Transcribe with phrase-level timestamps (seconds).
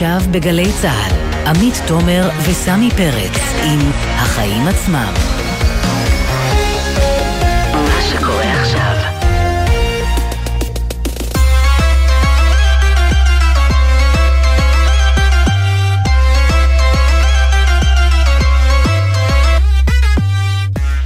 [0.00, 3.32] עכשיו בגלי צה"ל, עמית תומר וסמי פרץ
[3.64, 3.78] עם
[4.14, 5.12] החיים עצמם.
[7.72, 8.96] מה שקורה עכשיו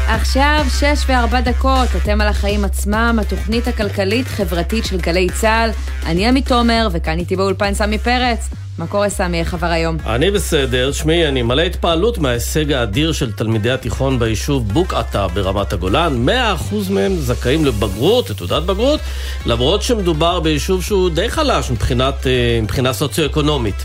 [0.07, 5.71] עכשיו שש וארבע דקות, אתם על החיים עצמם, התוכנית הכלכלית-חברתית של גלי צה"ל.
[6.07, 8.64] אני עמית תומר, וכאן איתי באולפן סמי פרץ.
[8.79, 9.97] מה קורה סמי, איך עבר היום?
[10.07, 16.29] אני בסדר, שמי, אני מלא התפעלות מההישג האדיר של תלמידי התיכון ביישוב בוקעתה ברמת הגולן.
[16.29, 16.31] 100%
[16.91, 19.01] מהם זכאים לבגרות, לתעודת בגרות,
[19.47, 23.85] למרות שמדובר ביישוב שהוא די חלש מבחינת, אה, מבחינה סוציו-אקונומית.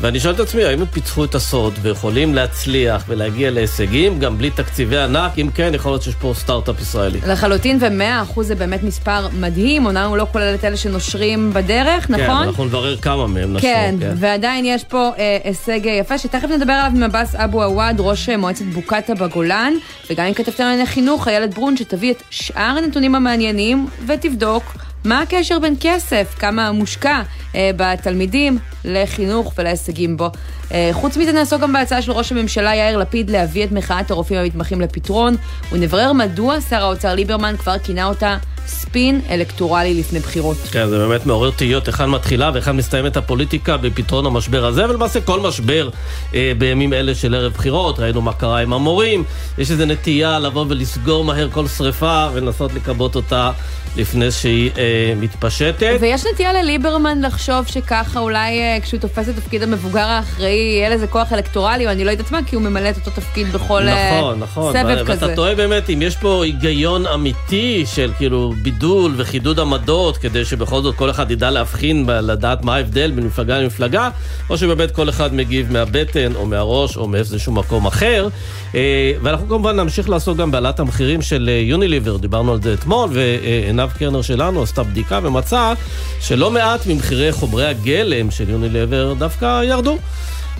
[0.00, 4.50] ואני שואל את עצמי, האם הם פיצחו את הסוד ויכולים להצליח ולהגיע להישגים גם בלי
[4.50, 5.38] תקציבי ענק?
[5.38, 7.18] אם כן, יכול להיות שיש פה סטארט-אפ ישראלי.
[7.26, 12.12] לחלוטין, ו-100% זה באמת מספר מדהים, אומנם הוא לא כולל את אלה שנושרים בדרך, כן,
[12.14, 12.42] נכון?
[12.42, 13.70] כן, אנחנו נברר כמה מהם נשרו.
[13.70, 17.96] כן, כן, ועדיין יש פה אה, הישג יפה, שתכף נדבר עליו עם עבאס אבו עוואד,
[17.98, 19.72] ראש מועצת בוקטה בגולן,
[20.10, 24.64] וגם עם כתבתנו לענייני חינוך, איילת ברון, שתביא את שאר הנתונים המעניינים ותבדוק.
[25.04, 27.22] מה הקשר בין כסף, כמה מושקע
[27.54, 30.30] אה, בתלמידים, לחינוך ולהישגים בו.
[30.72, 34.40] אה, חוץ מזה נעסוק גם בהצעה של ראש הממשלה יאיר לפיד להביא את מחאת הרופאים
[34.40, 35.36] המתמחים לפתרון,
[35.72, 38.36] ונברר מדוע שר האוצר ליברמן כבר כינה אותה
[38.68, 40.56] ספין אלקטורלי לפני בחירות.
[40.70, 45.40] כן, זה באמת מעורר תהיות היכן מתחילה והיכן מסתיימת הפוליטיקה בפתרון המשבר הזה, ולמעשה כל
[45.40, 45.88] משבר
[46.34, 49.24] אה, בימים אלה של ערב בחירות, ראינו מה קרה עם המורים,
[49.58, 53.50] יש איזו נטייה לבוא ולסגור מהר כל שריפה ולנסות לכבות אותה
[53.96, 55.96] לפני שהיא אה, מתפשטת.
[56.00, 61.06] ויש נטייה לליברמן לחשוב שככה אולי אה, כשהוא תופס את תפקיד המבוגר האחראי, יהיה לזה
[61.06, 64.20] כוח אלקטורלי, או אני לא יודעת מה, כי הוא ממלא את אותו תפקיד בכל אה,
[64.20, 65.26] נכון, נכון, סבב כזה.
[65.26, 70.82] ואתה טועה באמת אם יש פה היגיון אמיתי של כאילו בידול וחידוד עמדות, כדי שבכל
[70.82, 74.10] זאת כל אחד ידע להבחין, לדעת מה ההבדל בין מפלגה למפלגה,
[74.50, 78.28] או שבאמת כל אחד מגיב מהבטן או מהראש או מאיזשהו מקום אחר.
[78.74, 83.90] אה, ואנחנו כמובן נמשיך לעסוק גם בהעלאת המחירים של יוניליבר, דיברנו על זה אתמול, ועינב
[83.98, 85.72] קרנר שלנו עשתה בדיקה ומצאה
[86.20, 89.98] שלא מעט ממחירי חומרי הגלם של יוניליבר דווקא ירדו.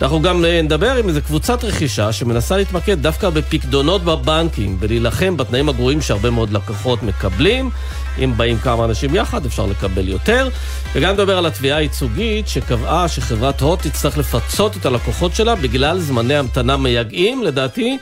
[0.02, 6.00] אנחנו גם נדבר עם איזו קבוצת רכישה שמנסה להתמקד דווקא בפקדונות בבנקים ולהילחם בתנאים הגרועים
[6.00, 7.70] שהרבה מאוד לקוחות מקבלים.
[8.18, 10.48] אם באים כמה אנשים יחד אפשר לקבל יותר.
[10.94, 16.36] וגם נדבר על התביעה הייצוגית שקבעה שחברת הוט תצטרך לפצות את הלקוחות שלה בגלל זמני
[16.36, 17.98] המתנה מייגעים, לדעתי.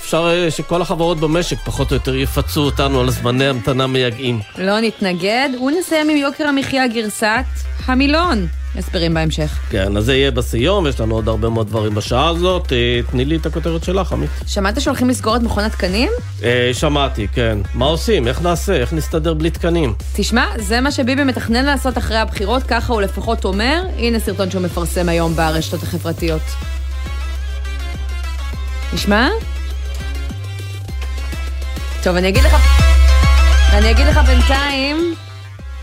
[0.00, 4.40] אפשר שכל החברות במשק פחות או יותר יפצו אותנו על זמני המתנה מייגעים.
[4.58, 7.44] לא נתנגד, ונסיים עם יוקר המחיה גרסת
[7.86, 8.46] המילון.
[8.78, 9.58] הסברים בהמשך.
[9.70, 12.72] כן, אז זה יהיה בסיום, יש לנו עוד הרבה מאוד דברים בשעה הזאת.
[12.72, 14.30] אה, תני לי את הכותרת שלך, עמית.
[14.46, 16.08] שמעת שהולכים לסגור את מכון התקנים?
[16.42, 17.58] אה, שמעתי, כן.
[17.74, 18.28] מה עושים?
[18.28, 18.72] איך נעשה?
[18.76, 19.94] איך נסתדר בלי תקנים?
[20.16, 23.82] תשמע, זה מה שביבי מתכנן לעשות אחרי הבחירות, ככה הוא לפחות אומר.
[23.98, 26.42] הנה סרטון שהוא מפרסם היום ברשתות החברתיות.
[28.94, 29.28] נשמע?
[32.08, 32.54] טוב, אני אגיד לך...
[33.72, 35.14] אני אגיד לך בינתיים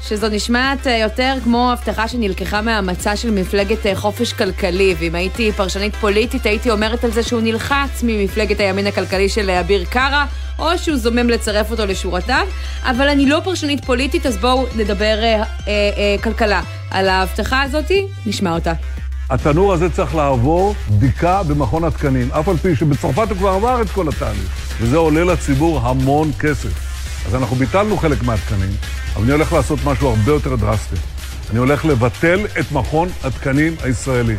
[0.01, 5.51] שזו נשמעת אה, יותר כמו הבטחה שנלקחה מהמצע של מפלגת אה, חופש כלכלי, ואם הייתי
[5.51, 10.25] פרשנית פוליטית הייתי אומרת על זה שהוא נלחץ ממפלגת הימין הכלכלי של אה, אביר קארה,
[10.59, 12.47] או שהוא זומם לצרף אותו לשורותיו,
[12.83, 16.61] אבל אני לא פרשנית פוליטית, אז בואו נדבר אה, אה, כלכלה.
[16.91, 18.73] על ההבטחה הזאתי, נשמע אותה.
[19.29, 23.89] התנור הזה צריך לעבור בדיקה במכון התקנים, אף על פי שבצרפת הוא כבר עבר את
[23.89, 26.69] כל התהליך, וזה עולה לציבור המון כסף.
[27.27, 28.71] אז אנחנו ביטלנו חלק מהתקנים,
[29.15, 30.95] אבל אני הולך לעשות משהו הרבה יותר דרסטי.
[31.51, 34.35] אני הולך לבטל את מכון התקנים הישראלי.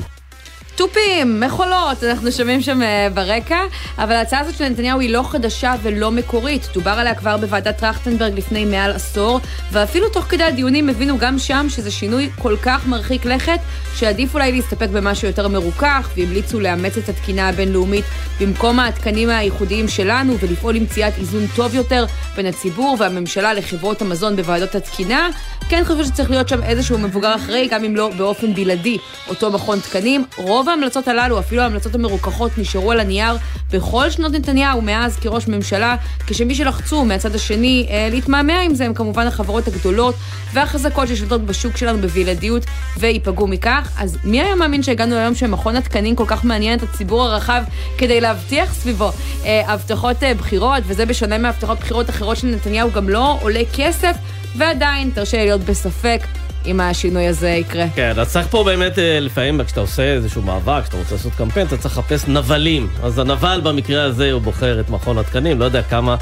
[0.77, 3.59] תופים, מכולות, אנחנו שומעים שם אה, ברקע,
[3.99, 6.69] אבל ההצעה הזאת של נתניהו היא לא חדשה ולא מקורית.
[6.75, 9.41] דובר עליה כבר בוועדת טרכטנברג לפני מעל עשור,
[9.73, 13.59] ואפילו תוך כדי הדיונים הבינו גם שם שזה שינוי כל כך מרחיק לכת,
[13.95, 18.05] שעדיף אולי להסתפק במשהו יותר מרוכך, והמליצו לאמץ את התקינה הבינלאומית
[18.41, 22.05] במקום התקנים הייחודיים שלנו, ולפעול למציאת איזון טוב יותר
[22.37, 25.29] בין הציבור והממשלה לחברות המזון בוועדות התקינה.
[25.69, 28.99] כן חשבו שצריך להיות שם איזשהו מבוגר אחראי, גם אם לא באופן בלעדי,
[29.29, 30.25] אותו מכון תקנים.
[30.37, 33.37] רוב רוב ההמלצות הללו, אפילו ההמלצות המרוככות, נשארו על הנייר
[33.73, 35.97] בכל שנות נתניהו מאז כראש ממשלה,
[36.27, 40.15] כשמי שלחצו מהצד השני אה, להתמהמה עם זה הם כמובן החברות הגדולות
[40.53, 42.63] והחזקות ששולטות בשוק שלנו בבלעדיות
[42.99, 43.93] וייפגעו מכך.
[43.99, 47.63] אז מי היה מאמין שהגענו ליום שמכון התקנים כל כך מעניין את הציבור הרחב
[47.99, 49.11] כדי להבטיח סביבו
[49.45, 54.17] אה, הבטחות אה, בחירות, וזה בשונה מהבטחות בחירות אחרות של נתניהו גם לא עולה כסף,
[54.57, 56.21] ועדיין, תרשה לי להיות בספק
[56.67, 57.85] אם השינוי הזה יקרה.
[57.95, 61.67] כן, אז צריך פה באמת, אה, לפעמים כשאתה עושה איזשהו מאבק, כשאתה רוצה לעשות קמפיין,
[61.67, 62.89] אתה צריך לחפש נבלים.
[63.03, 66.17] אז הנבל במקרה הזה, הוא בוחר את מכון התקנים, לא יודע כמה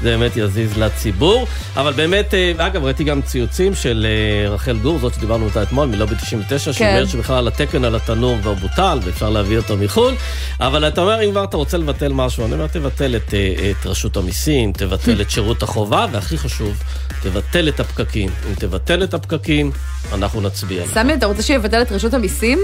[0.00, 1.46] זה באמת יזיז לציבור.
[1.76, 5.88] אבל באמת, אה, אגב, ראיתי גם ציוצים של אה, רחל גור, זאת שדיברנו אותה אתמול,
[5.88, 6.78] מלובי 99, כן.
[6.78, 10.14] שאומרת שבכלל התקן על התנור כבר בוטל, ואפשר להביא אותו מחו"ל.
[10.60, 13.34] אבל אתה אומר, אם כבר אתה רוצה לבטל משהו, אני אומר, תבטל את,
[13.70, 16.82] את רשות המיסים, תבטל את שירות החובה, והכי חשוב,
[17.22, 18.30] תבטל את הפקקים.
[18.48, 19.70] אם תבטל את הפקקים,
[20.12, 20.86] אנחנו נצביע.
[20.86, 22.58] סמי, אתה רוצה שיבטל את רשות המיסים?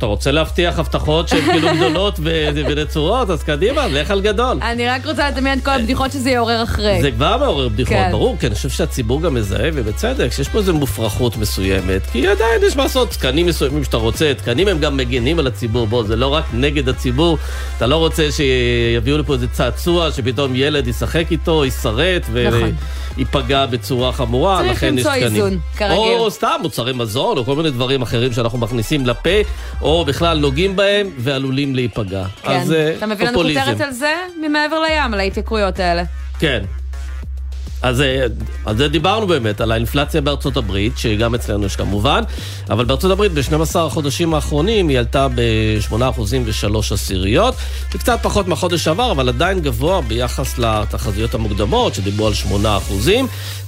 [0.00, 2.20] אתה רוצה להבטיח הבטחות שהן כאילו גדולות
[2.66, 4.58] ונצורות, אז קדימה, לך על גדול.
[4.62, 7.02] אני רק רוצה לדמיין את כל הבדיחות שזה יעורר אחרי.
[7.02, 8.08] זה כבר מעורר בדיחות, כן.
[8.12, 12.62] ברור, כי אני חושב שהציבור גם מזהה, ובצדק, שיש פה איזו מופרכות מסוימת, כי עדיין
[12.66, 16.16] יש מה לעשות, תקנים מסוימים שאתה רוצה, תקנים הם גם מגינים על הציבור, בוא, זה
[16.16, 17.38] לא רק נגד הציבור,
[17.76, 22.72] אתה לא רוצה שיביאו לפה איזה צעצוע, שפתאום ילד ישחק איתו, ישרט, נכון.
[23.16, 25.34] וייפגע בצורה חמורה, צריך לכן יש למצוא תקנים.
[25.34, 25.96] איזון, כרגיל.
[25.96, 29.30] או סתם מוצרי מזון, או כל מיני דברים אחרים שאנחנו מכניסים לפה,
[29.90, 32.24] או בכלל נוגעים בהם ועלולים להיפגע.
[32.42, 32.50] כן.
[32.50, 33.60] אז אה, אתה מביא לנו פופוליזם.
[33.60, 36.02] כותרת על זה ממעבר לים, על ההתייקרויות האלה.
[36.38, 36.64] כן.
[37.82, 38.26] אז אה,
[38.64, 42.22] על זה דיברנו באמת, על האינפלציה בארצות הברית, שגם אצלנו יש כמובן,
[42.70, 47.54] אבל בארצות הברית ב-12 החודשים האחרונים היא עלתה ב-8% ו-3 עשיריות.
[47.92, 52.66] זה קצת פחות מהחודש שעבר, אבל עדיין גבוה ביחס לתחזיות המוקדמות, שדיברו על 8%.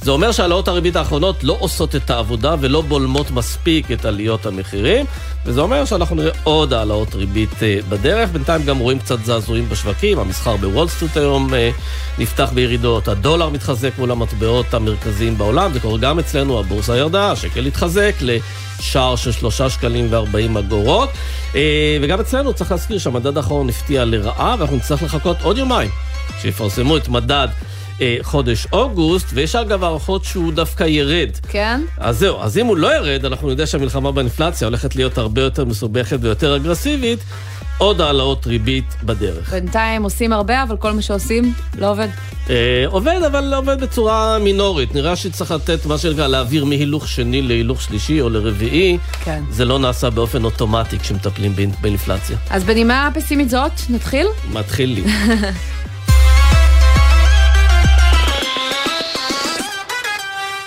[0.02, 5.06] זה אומר שהעלאות הריבית האחרונות לא עושות את העבודה ולא בולמות מספיק את עליות המחירים,
[5.46, 8.30] וזה אומר שאנחנו נראה עוד העלאות ריבית אה, בדרך.
[8.30, 11.70] בינתיים גם רואים קצת זעזועים בשווקים, המסחר בוול סטריט היום אה,
[12.18, 17.66] נפתח בירידות, הדולר מתחזק מול המטבעות המרכזיים בעולם, זה קורה גם אצלנו, הבורסה ירדה, השקל
[17.66, 21.08] התחזק לשער של שלושה שקלים וארבעים אגורות.
[21.54, 25.90] אה, וגם אצלנו צריך להזכיר שהמדד האחרון הפתיע לרעה, ואנחנו נצטרך לחכות עוד יומיים
[26.40, 27.48] שיפרסמו את מדד
[28.00, 31.30] אה, חודש אוגוסט, ויש אגב הערכות שהוא דווקא ירד.
[31.48, 31.80] כן?
[31.98, 35.64] אז זהו, אז אם הוא לא ירד, אנחנו נדע שהמלחמה באינפלציה הולכת להיות הרבה יותר
[35.64, 37.18] מסובכת ויותר אגרסיבית,
[37.82, 39.50] עוד העלאות ריבית בדרך.
[39.52, 42.08] בינתיים עושים הרבה, אבל כל מה שעושים לא עובד.
[42.50, 42.54] אה,
[42.86, 44.94] עובד, אבל עובד בצורה מינורית.
[44.94, 48.98] נראה שצריך לתת מה שנקרא להעביר מהילוך שני להילוך שלישי או לרביעי.
[49.24, 49.42] כן.
[49.50, 52.36] זה לא נעשה באופן אוטומטי כשמטפלים באינ- באינפלציה.
[52.50, 54.26] אז בנימה פסימית זאת, נתחיל?
[54.52, 55.02] מתחיל לי.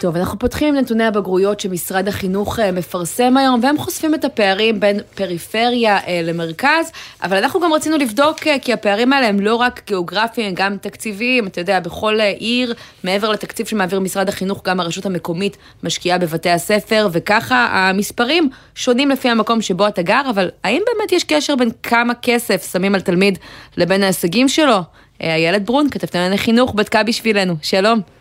[0.06, 4.80] טוב, אנחנו פותחים עם נתוני הבגרויות שמשרד החינוך אה, מפרסם היום, והם חושפים את הפערים
[4.80, 6.92] בין פריפריה אה, למרכז,
[7.24, 10.78] אבל אנחנו גם רצינו לבדוק, אה, כי הפערים האלה הם לא רק גיאוגרפיים, הם גם
[10.78, 12.74] תקציביים, אתה יודע, בכל עיר,
[13.04, 19.30] מעבר לתקציב שמעביר משרד החינוך, גם הרשות המקומית משקיעה בבתי הספר, וככה המספרים שונים לפי
[19.30, 23.38] המקום שבו אתה גר, אבל האם באמת יש קשר בין כמה כסף שמים על תלמיד
[23.78, 24.78] לבין ההישגים שלו?
[25.22, 27.56] איילת ברון, כתבת לענייני חינוך, בדקה בשבילנו.
[27.62, 28.15] שלום.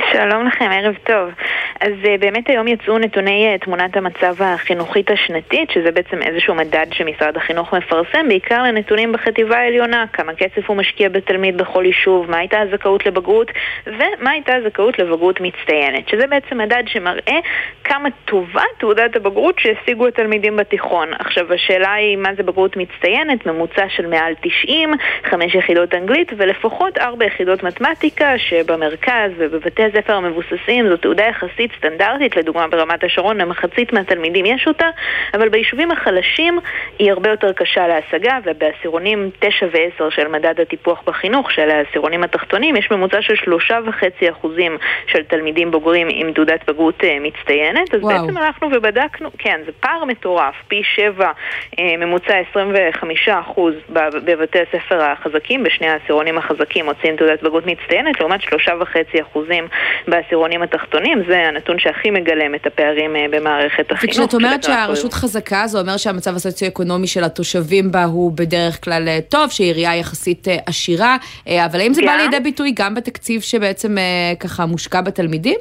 [0.00, 1.30] שלום לכם, ערב טוב.
[1.80, 6.86] אז uh, באמת היום יצאו נתוני uh, תמונת המצב החינוכית השנתית, שזה בעצם איזשהו מדד
[6.92, 12.38] שמשרד החינוך מפרסם, בעיקר לנתונים בחטיבה העליונה, כמה כסף הוא משקיע בתלמיד בכל יישוב, מה
[12.38, 13.50] הייתה הזכאות לבגרות,
[13.86, 17.38] ומה הייתה הזכאות לבגרות מצטיינת, שזה בעצם מדד שמראה
[17.84, 21.08] כמה טובה תעודת הבגרות שהשיגו התלמידים בתיכון.
[21.18, 24.90] עכשיו, השאלה היא מה זה בגרות מצטיינת, ממוצע של מעל 90,
[25.24, 32.36] 5 יחידות אנגלית ולפחות 4 יחידות מתמטיקה, שבמרכז ובבתי הספר המבוססים זו תעודה יחסית סטנדרטית,
[32.36, 34.86] לדוגמה ברמת השרון למחצית מהתלמידים יש אותה,
[35.34, 36.58] אבל ביישובים החלשים
[36.98, 42.76] היא הרבה יותר קשה להשגה, ובעשירונים 9 ו-10 של מדד הטיפוח בחינוך, של העשירונים התחתונים,
[42.76, 44.46] יש ממוצע של 3.5%
[45.06, 48.26] של תלמידים בוגרים עם תעודת בגרות אה, מצטיינת, אז וואו.
[48.26, 51.30] בעצם הלכנו ובדקנו, כן, זה פער מטורף, פי 7,
[51.78, 58.40] אה, ממוצע 25% בב- בבתי הספר החזקים, בשני העשירונים החזקים מוצאים תעודת בגרות מצטיינת, לעומת
[58.40, 59.38] 3.5%
[60.08, 64.14] בעשירונים התחתונים, זה הנתון שהכי מגלם את הפערים אה, במערכת החינוך.
[64.14, 69.18] וכשאת אומרת שהרשות חזקה, זה אומר שהמצב הסוציו-אקונומי של התושבים בה הוא בדרך כלל אה,
[69.28, 71.16] טוב, שהעירייה יחסית אה, עשירה,
[71.46, 72.18] אבל האם זה בא גם.
[72.18, 73.96] לידי ביטוי גם בתקציב שבעצם
[74.40, 75.58] ככה מושקע בתלמידים?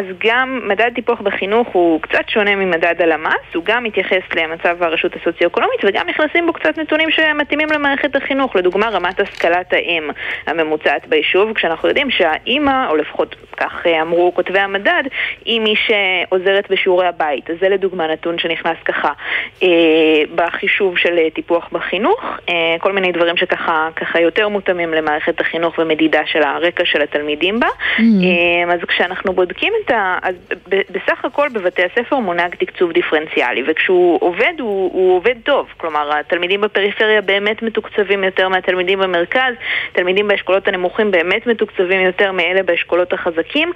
[0.00, 5.16] אז גם מדד טיפוח בחינוך הוא קצת שונה ממדד הלמ"ס, הוא גם מתייחס למצב הרשות
[5.16, 10.10] הסוציו-אקונומית וגם נכנסים בו קצת נתונים שמתאימים למערכת החינוך, לדוגמה רמת השכלת האם
[10.46, 15.02] הממוצעת ביישוב, כשאנחנו יודעים שהאימא, או לפחות כך אה, אמרו כותבי המדד,
[15.44, 19.12] היא מי שעוזרת בשיעורי הבית, אז זה לדוגמה נתון שנכנס ככה
[19.62, 19.68] אה,
[20.34, 26.20] בחישוב של טיפוח בחינוך, אה, כל מיני דברים שככה ככה יותר מותאמים למערכת החינוך ומדידה
[26.26, 30.18] של הרקע של התלמידים בה, אה, אז כשאנחנו בודקים את ה...
[30.22, 30.34] אז
[30.68, 35.66] בסך הכל בבתי הספר מונהג תקצוב דיפרנציאלי, וכשהוא עובד, הוא, הוא עובד טוב.
[35.76, 39.54] כלומר, התלמידים בפריפריה באמת מתוקצבים יותר מהתלמידים במרכז,
[39.92, 43.72] תלמידים באשכולות הנמוכים באמת מתוקצבים יותר מאלה באשכולות החזקים,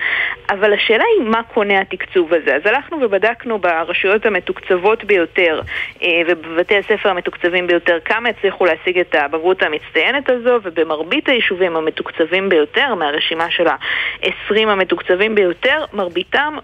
[0.51, 2.57] אבל השאלה היא מה קונה התקצוב הזה.
[2.57, 5.61] אז הלכנו ובדקנו ברשויות המתוקצבות ביותר
[6.03, 12.49] אה, ובבתי הספר המתוקצבים ביותר כמה הצליחו להשיג את הבגרות המצטיינת הזו, ובמרבית היישובים המתוקצבים
[12.49, 16.55] ביותר, מהרשימה של ה-20 המתוקצבים ביותר, מרביתם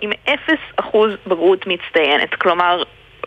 [0.00, 2.34] עם 0% בגרות מצטיינת.
[2.34, 2.82] כלומר,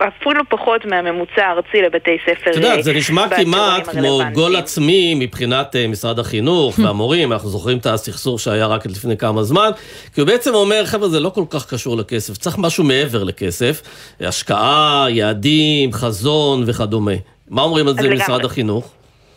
[0.07, 2.51] אפילו פחות מהממוצע הארצי לבתי ספר.
[2.51, 7.77] את יודעת, זה נשמע כמעט כמו גול עצמי מבחינת uh, משרד החינוך והמורים, אנחנו זוכרים
[7.77, 9.69] את הסכסוך שהיה רק לפני כמה זמן,
[10.13, 13.81] כי הוא בעצם אומר, חבר'ה, זה לא כל כך קשור לכסף, צריך משהו מעבר לכסף,
[14.21, 17.13] השקעה, יעדים, חזון וכדומה.
[17.49, 18.91] מה אומרים על זה משרד החינוך?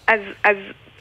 [0.06, 0.56] אז, אז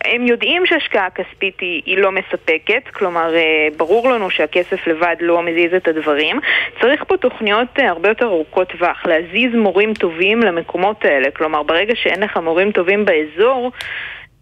[0.05, 5.43] הם יודעים שהשקעה כספית היא, היא לא מספקת, כלומר אה, ברור לנו שהכסף לבד לא
[5.43, 6.39] מזיז את הדברים.
[6.81, 11.31] צריך פה תוכניות אה, הרבה יותר ארוכות טווח, להזיז מורים טובים למקומות האלה.
[11.31, 13.71] כלומר, ברגע שאין לך מורים טובים באזור,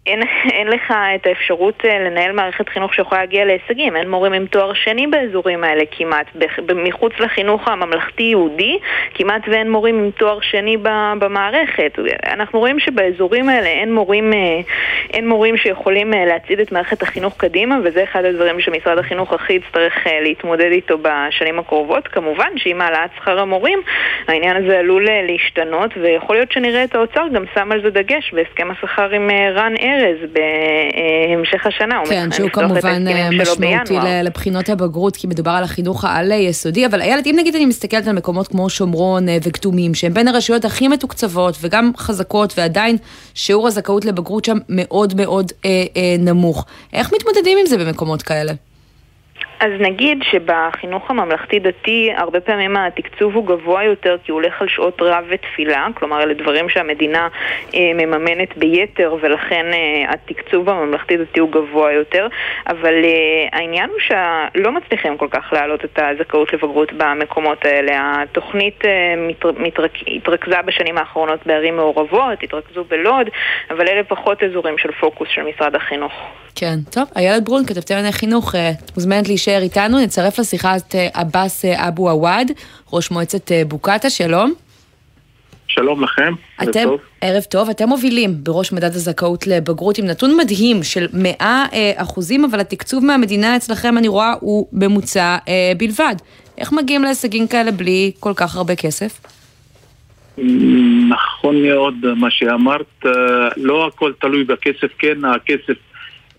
[0.10, 3.96] אין, אין לך את האפשרות אה, לנהל מערכת חינוך שיכולה להגיע להישגים.
[3.96, 6.26] אין מורים עם תואר שני באזורים האלה כמעט.
[6.76, 8.78] מחוץ לחינוך הממלכתי-יהודי
[9.14, 10.78] כמעט ואין מורים עם תואר שני
[11.20, 12.00] במערכת.
[12.26, 14.60] אנחנו רואים שבאזורים האלה אין מורים, אה,
[15.14, 19.54] אין מורים שיכולים אה, להצעיד את מערכת החינוך קדימה, וזה אחד הדברים שמשרד החינוך הכי
[19.54, 22.08] יצטרך להתמודד איתו בשנים הקרובות.
[22.08, 23.80] כמובן שעם העלאת שכר המורים,
[24.28, 28.72] העניין הזה עלול להשתנות, ויכול להיות שנראה את האוצר גם שם על זה דגש בהסכם
[28.72, 29.99] השכר עם רן אר.
[30.00, 32.02] ארז בהמשך השנה.
[32.10, 37.36] כן, שהוא כמובן אה, משמעותי לבחינות הבגרות, כי מדובר על החינוך העל-יסודי, אבל איילת, אם
[37.40, 41.92] נגיד אני מסתכלת על מקומות כמו שומרון אה, וכתומים, שהם בין הרשויות הכי מתוקצבות וגם
[41.98, 42.98] חזקות, ועדיין
[43.34, 46.66] שיעור הזכאות לבגרות שם מאוד מאוד אה, אה, נמוך.
[46.94, 48.54] איך מתמודדים עם זה במקומות כאלה?
[49.60, 55.02] אז נגיד שבחינוך הממלכתי-דתי הרבה פעמים התקצוב הוא גבוה יותר כי הוא הולך על שעות
[55.02, 57.28] רב ותפילה, כלומר אלה דברים שהמדינה
[57.76, 62.28] אה, מממנת ביתר ולכן אה, התקצוב הממלכתי-דתי הוא גבוה יותר,
[62.68, 68.22] אבל אה, העניין הוא שלא מצליחים כל כך להעלות את הזכאות לבגרות במקומות האלה.
[68.22, 73.28] התוכנית אה, מתר, מתרק, התרכזה בשנים האחרונות בערים מעורבות, התרכזו בלוד,
[73.70, 76.14] אבל אלה פחות אזורים של פוקוס של משרד החינוך.
[76.56, 81.08] כן, טוב, איילת ברון, כתבתי לענייני חינוך, אה, מוזמנת להישאר איתנו, נצרף לשיחה את אה,
[81.14, 82.52] עבאס אה, אבו עוואד,
[82.94, 84.54] ראש מועצת בוקטה, שלום.
[85.68, 87.00] שלום לכם, ערב טוב.
[87.22, 91.66] ערב טוב, אתם מובילים בראש מדד הזכאות לבגרות עם נתון מדהים של 100
[91.96, 95.38] אחוזים, אבל התקצוב מהמדינה אצלכם, אני רואה, הוא ממוצע
[95.78, 96.16] בלבד.
[96.58, 99.22] איך מגיעים להישגים כאלה בלי כל כך הרבה כסף?
[101.10, 103.06] נכון מאוד מה שאמרת,
[103.58, 105.78] לא הכל תלוי בכסף, כן, הכסף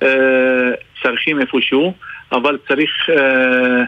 [0.02, 0.70] אה,
[1.02, 1.92] צריכים איפשהו,
[2.32, 3.84] אבל צריך, אה,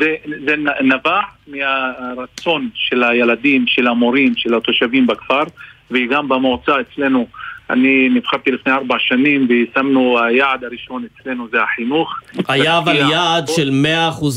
[0.00, 0.14] זה,
[0.46, 5.42] זה נבע מהרצון של הילדים, של המורים, של התושבים בכפר,
[5.90, 7.26] וגם במועצה אצלנו.
[7.70, 12.20] אני נבחרתי לפני ארבע שנים ושמנו, היעד הראשון אצלנו זה החינוך.
[12.48, 13.70] היה אבל יעד של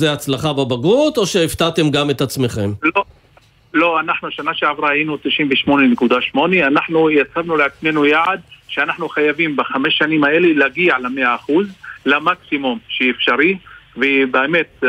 [0.03, 2.69] 100% הצלחה בבגרות, או שהפתעתם גם את עצמכם?
[2.95, 3.03] לא,
[3.73, 5.17] לא, אנחנו שנה שעברה היינו
[6.35, 11.67] 98.8, אנחנו יצרנו לעצמנו יעד שאנחנו חייבים בחמש שנים האלה להגיע למאה אחוז,
[12.05, 13.57] למקסימום שאפשרי,
[13.97, 14.87] ובאמת uh,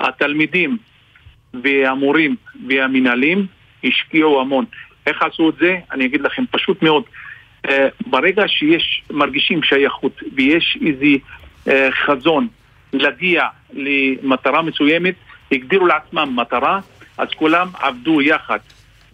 [0.00, 0.78] התלמידים
[1.54, 2.36] והמורים
[2.68, 3.46] והמנהלים
[3.84, 4.64] השקיעו המון.
[5.06, 5.76] איך עשו את זה?
[5.92, 7.02] אני אגיד לכם פשוט מאוד.
[7.66, 7.70] Uh,
[8.06, 11.06] ברגע שיש, מרגישים שייכות ויש איזה
[11.66, 11.70] uh,
[12.06, 12.48] חזון
[12.92, 15.14] להגיע למטרה מסוימת,
[15.52, 16.80] הגדירו לעצמם מטרה,
[17.20, 18.58] אז כולם עבדו יחד,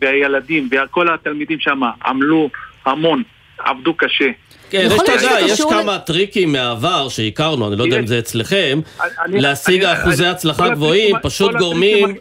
[0.01, 2.51] והילדים וכל התלמידים שם עמלו
[2.85, 3.23] המון
[3.59, 4.31] עבדו קשה.
[4.71, 8.81] כן, יש, תדע, יש כמה טריקים מהעבר שהכרנו, אני לא יודע אם זה אצלכם,
[9.27, 12.15] להשיג אחוזי הצלחה גבוהים, פשוט גורמים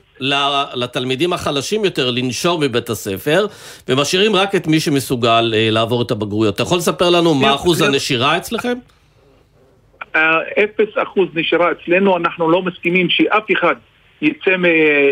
[0.74, 3.46] לתלמידים החלשים יותר לנשור מבית הספר,
[3.90, 6.56] ומשאירים רק את מי שמסוגל אה, לעבור את הבגרויות.
[6.56, 8.78] אתה יכול לספר לנו מה אחוז הנשירה אצלכם?
[10.64, 13.76] אפס אחוז נשירה אצלנו, אנחנו לא מסכימים שאף אחד
[14.22, 14.56] יצא,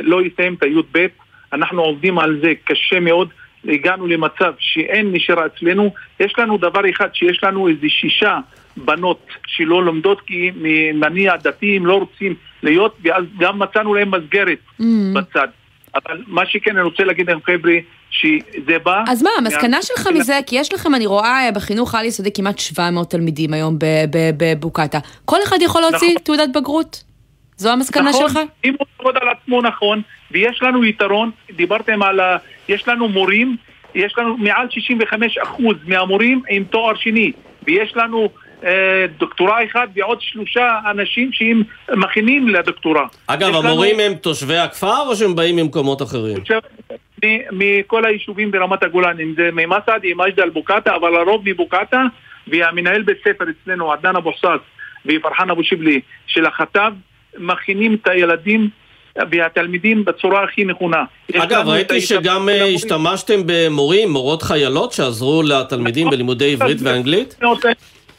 [0.01, 1.07] לא יסיים את הי"ב,
[1.53, 3.29] אנחנו עובדים על זה קשה מאוד.
[3.67, 8.39] הגענו למצב שאין נשירה אצלנו, יש לנו דבר אחד, שיש לנו איזה שישה
[8.77, 10.51] בנות שלא לומדות כי
[10.93, 14.83] מניע דתיים לא רוצים להיות, ואז גם מצאנו להם מסגרת mm.
[15.13, 15.47] בצד.
[15.95, 17.73] אבל מה שכן אני רוצה להגיד לכם חבר'ה,
[18.09, 19.03] שזה בא...
[19.07, 23.09] אז מה, המסקנה שלך מזה, כי יש לכם, אני רואה בחינוך העל יסודי כמעט 700
[23.09, 23.77] תלמידים היום
[24.37, 24.99] בבוקטה.
[25.25, 26.23] כל אחד יכול להוציא נכון.
[26.23, 27.03] תעודת בגרות?
[27.57, 28.39] זו המסקנה נכון, שלך?
[28.65, 32.37] אם הוא עובד על עצמו נכון, ויש לנו יתרון, דיברתם על ה...
[32.67, 33.55] יש לנו מורים,
[33.95, 34.67] יש לנו מעל
[35.47, 37.31] 65% מהמורים עם תואר שני,
[37.67, 38.29] ויש לנו
[38.65, 41.63] אה, דוקטורה אחד ועוד שלושה אנשים שהם
[41.95, 43.05] מכינים לדוקטורה.
[43.27, 46.37] אגב, יש לנו- המורים הם תושבי הכפר או שהם באים ממקומות אחרים?
[47.51, 52.01] מכל היישובים ברמת הגולן, אם זה ממסעדה, מג'דל, בוקעאתא, אבל הרוב מבוקעאתא,
[52.47, 54.59] והמנהל בית ספר אצלנו, עדנאן אבו סאס
[55.05, 56.93] ופרחן אבו שיבלי, של החטיבה,
[57.37, 58.69] מכינים את הילדים
[59.31, 61.03] והתלמידים בצורה הכי נכונה.
[61.35, 62.65] אגב, ראיתי שגם אה.
[62.65, 67.39] השתמשתם במורים, מורות חיילות, שעזרו לתלמידים בלימודי עברית ואנגלית?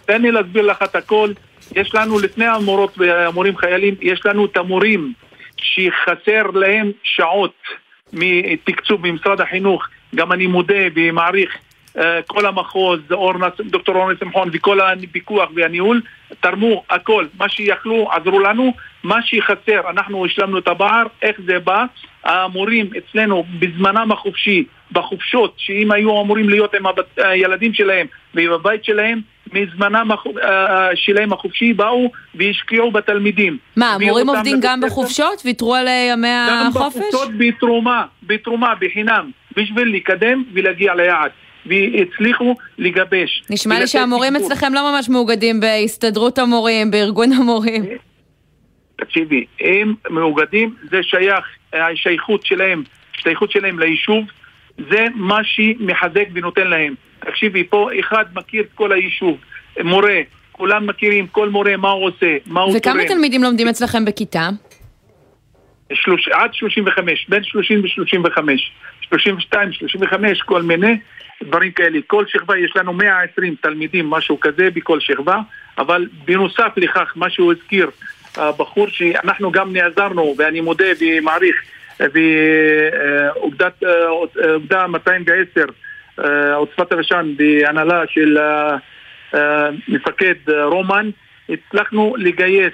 [0.04, 1.32] תן לי להסביר לך את הכל.
[1.76, 5.12] יש לנו, לפני המורות והמורים חיילים, יש לנו את המורים
[5.56, 7.54] שחסר להם שעות
[8.12, 9.86] מתקצוב ממשרד החינוך.
[10.14, 11.50] גם אני מודה ומעריך
[12.26, 16.00] כל המחוז, אורנה, דוקטור אורנה שמחון וכל הפיקוח והניהול
[16.40, 18.72] תרמו הכל, מה שיכלו עזרו לנו,
[19.04, 21.84] מה שחסר אנחנו השלמנו את הפער, איך זה בא,
[22.24, 29.20] המורים אצלנו בזמנם החופשי, בחופשות, שאם היו אמורים להיות עם הבת- הילדים שלהם ובבית שלהם,
[29.52, 33.58] מזמנם החו- אה, שלהם החופשי באו והשקיעו בתלמידים.
[33.76, 34.80] מה, המורים עובדים גם.
[34.80, 35.42] בחופשות?
[35.44, 36.96] ויתרו על אה, ימי גם החופש?
[36.96, 41.30] בחופשות בתרומה, בתרומה, בחינם, בשביל לקדם ולהגיע ליעד.
[41.66, 43.42] והצליחו לגבש.
[43.50, 44.46] נשמע לי שהמורים תגבור.
[44.46, 47.84] אצלכם לא ממש מאוגדים בהסתדרות המורים, בארגון המורים.
[48.96, 52.82] תקשיבי, הם מאוגדים, זה שייך, השייכות שלהם,
[53.18, 54.24] השייכות שלהם ליישוב,
[54.90, 56.94] זה מה שמחזק ונותן להם.
[57.20, 59.36] תקשיבי, פה אחד מכיר את כל היישוב,
[59.84, 60.20] מורה,
[60.52, 62.96] כולם מכירים, כל מורה מה הוא עושה, מה הוא תורם.
[62.96, 64.48] וכמה תלמידים לומדים אצלכם בכיתה?
[65.92, 68.38] שלוש, עד 35, בין 30 ו-35,
[69.08, 70.98] 32, 35, כל מיני
[71.42, 71.98] דברים כאלה.
[72.06, 75.38] כל שכבה יש לנו 120 תלמידים, משהו כזה בכל שכבה,
[75.78, 77.90] אבל בנוסף לכך, מה שהוא הזכיר,
[78.36, 81.56] הבחור שאנחנו גם נעזרנו, ואני מודה ומעריך,
[82.00, 83.82] באוגדת
[84.40, 85.64] אוגדה 210,
[86.18, 88.38] אה, עוצבת הרשן, בהנהלה של
[89.34, 90.34] אה, מפקד
[90.64, 91.10] רומן,
[91.48, 92.72] הצלחנו לגייס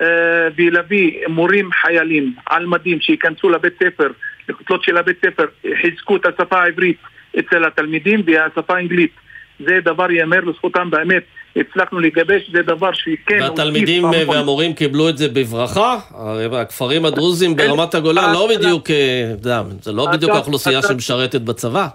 [0.00, 4.08] אה, ולהביא מורים חיילים על מדים שייכנסו לבית ספר,
[4.48, 5.44] לכותלות של הבית ספר,
[5.82, 6.96] חיזקו את השפה העברית
[7.38, 9.10] אצל התלמידים והשפה האנגלית.
[9.66, 11.22] זה דבר ייאמר לזכותם באמת,
[11.56, 13.38] הצלחנו לגבש, זה דבר שכן...
[13.42, 14.04] והתלמידים.
[14.04, 15.98] והמורים קיבלו את זה בברכה?
[16.10, 19.32] הרי הכפרים הדרוזים ברמת הגולן לא בדיוק, אה,
[19.80, 21.88] זה לא בדיוק האוכלוסייה שמשרתת בצבא.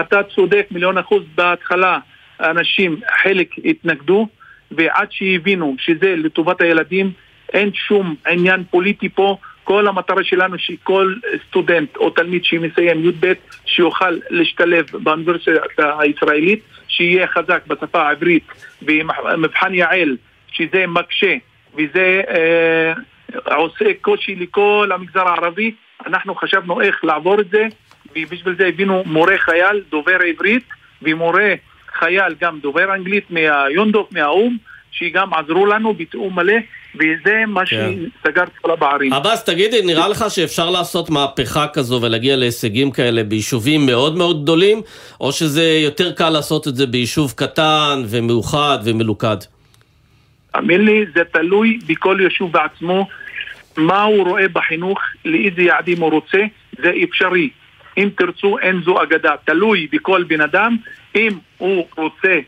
[0.00, 1.98] אתה צודק מיליון אחוז בהתחלה
[2.40, 4.28] אנשים חלק התנגדו
[4.70, 7.12] ועד שהבינו שזה לטובת הילדים
[7.52, 11.14] אין שום עניין פוליטי פה כל המטרה שלנו שכל
[11.48, 13.32] סטודנט או תלמיד שמסיים י"ב
[13.66, 18.44] שיוכל להשתלב באוניברסיטה הישראלית שיהיה חזק בשפה העברית
[18.82, 20.16] ומבחן יעל
[20.52, 21.34] שזה מקשה
[21.74, 22.92] וזה אה,
[23.56, 25.74] עושה קושי לכל המגזר הערבי.
[26.06, 27.66] אנחנו חשבנו איך לעבור את זה
[28.16, 30.64] ובשביל זה הבאנו מורה חייל דובר עברית
[31.02, 31.54] ומורה
[31.98, 34.56] חייל גם דובר אנגלית מהיונדוק, מהאו"ם,
[34.90, 36.54] שגם עזרו לנו בתיאום מלא,
[36.94, 37.92] וזה מה כן.
[38.22, 39.12] שסגר את כל הפערים.
[39.12, 44.82] עבאס, תגידי, נראה לך שאפשר לעשות מהפכה כזו ולהגיע להישגים כאלה ביישובים מאוד מאוד גדולים,
[45.20, 49.36] או שזה יותר קל לעשות את זה ביישוב קטן ומאוחד ומלוכד?
[50.52, 53.08] תאמין לי, זה תלוי בכל יישוב בעצמו,
[53.76, 56.42] מה הוא רואה בחינוך, לאיזה יעדים הוא רוצה,
[56.82, 57.50] זה אפשרי.
[57.98, 59.34] אם תרצו, אין זו אגדה.
[59.44, 60.76] תלוי בכל בן אדם,
[61.16, 62.38] אם הוא רוצה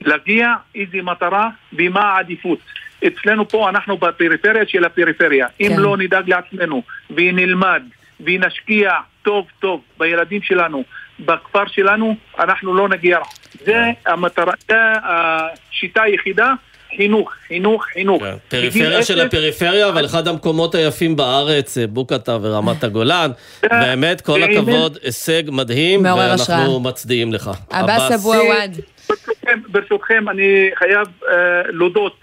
[0.00, 2.58] להגיע, איזה מטרה ומה העדיפות.
[3.06, 5.46] אצלנו פה אנחנו בפריפריה של הפריפריה.
[5.60, 5.80] אם כן.
[5.80, 7.82] לא נדאג לעצמנו ונלמד
[8.20, 10.84] ונשקיע טוב טוב בילדים שלנו,
[11.20, 13.18] בכפר שלנו, אנחנו לא נגיע.
[13.64, 16.52] זה המטרה, זה השיטה היחידה,
[16.96, 18.22] חינוך, חינוך, חינוך.
[18.22, 18.34] כן.
[18.48, 23.30] פריפריה של הפריפריה, אבל אחד המקומות היפים בארץ, אה, בוקעתה ורמת הגולן.
[23.62, 24.56] באמת, כל באמת.
[24.58, 26.80] הכבוד, הישג מדהים, ואנחנו.
[26.80, 27.50] מצדיעים לך.
[27.70, 28.76] עבאס אבו עוואד.
[29.08, 32.16] ברשותכם, ברשותכם, אני חייב אה, להודות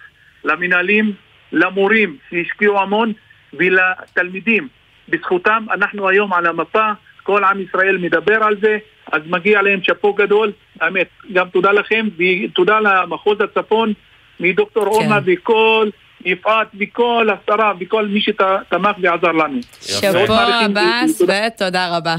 [0.44, 1.14] למנהלים,
[1.52, 3.14] למורים שהשקיעו המון
[3.54, 4.68] ולתלמידים.
[5.10, 6.92] בזכותם אנחנו היום על המפה,
[7.24, 8.78] כל עם ישראל מדבר על זה,
[9.12, 10.52] אז מגיע להם שאפו גדול.
[10.82, 13.94] האמת, גם תודה לכם ותודה למחוז הצפון
[14.40, 14.90] מדוקטור כן.
[14.90, 15.90] אורנה וכל
[16.26, 19.60] יפעת וכל השרה וכל מי שתמך ועזר לנו.
[19.82, 21.48] שאפו עבאס, תודה.
[21.56, 22.16] ותודה רבה.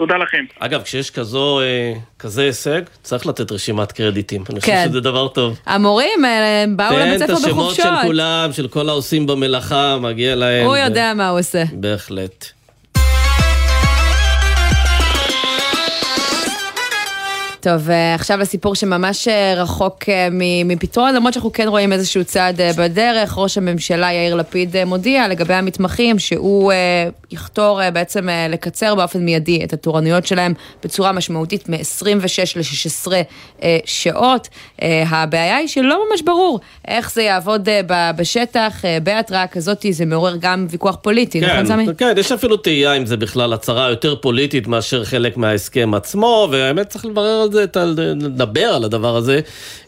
[0.00, 0.44] תודה לכם.
[0.58, 4.44] אגב, כשיש כזו, אה, כזה הישג, צריך לתת רשימת קרדיטים.
[4.50, 4.86] אני חושב כן.
[4.88, 5.58] שזה דבר טוב.
[5.66, 8.02] המורים אה, באו לבית תן את ספר השמות של בחופשות.
[8.06, 10.66] כולם, של כל העושים במלאכה, מגיע להם.
[10.66, 11.62] הוא ו- יודע מה הוא עושה.
[11.72, 12.44] בהחלט.
[17.60, 20.28] טוב, אה, עכשיו לסיפור שממש אה, רחוק אה,
[20.64, 23.38] מפתרון, למרות שאנחנו כן רואים איזשהו צעד בדרך.
[23.38, 26.72] ראש הממשלה יאיר לפיד מודיע לגבי המתמחים שהוא
[27.30, 33.12] יכתור בעצם לקצר באופן מיידי את התורנויות שלהם בצורה משמעותית מ-26 ל-16
[33.84, 34.48] שעות.
[34.82, 37.68] הבעיה היא שלא ממש ברור איך זה יעבוד
[38.16, 41.94] בשטח, בהתראה כזאת זה מעורר גם ויכוח פוליטי, נכון, כן, נכון סמי?
[41.98, 46.88] כן, יש אפילו תהייה אם זה בכלל הצהרה יותר פוליטית מאשר חלק מההסכם עצמו, והאמת
[46.88, 49.40] צריך לברר על זה, לדבר על הדבר הזה